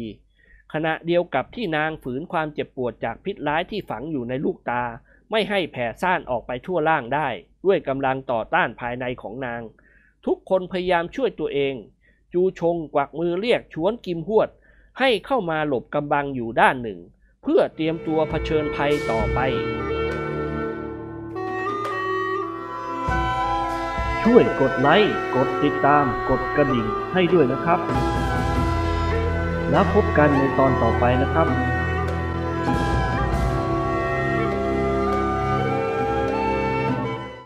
[0.73, 4.83] ขณะเดียวกับที่นางฝืนความเจ็บปวดจากพิษร้ายที่ฝังอยู่ในลูกตา
[5.31, 7.29] ไม่ให้แผ่ซ่านออกไปทั่วล่างได้
[7.65, 9.63] ด้วยกำลังต่อต้านภายในของนาง
[10.27, 11.75] ทุกคนพยายามช่วยตัวเอง
[12.33, 14.49] จูชงกวักมือเรียกชวนกิมหวด
[14.99, 16.99] ให้เข้ามาหลบกำบังอยู่ด้านหนึ่ง
[17.45, 19.39] เพื่อเตรียมตัวเผชิญภัยต่อไป
[24.23, 27.81] ช่วยกดไลค์ กดติดตาม กดกระดิ่งให้ด้วยนะครับ
[29.71, 31.47] แล้วพบกันในตอนต่อไปนะครับ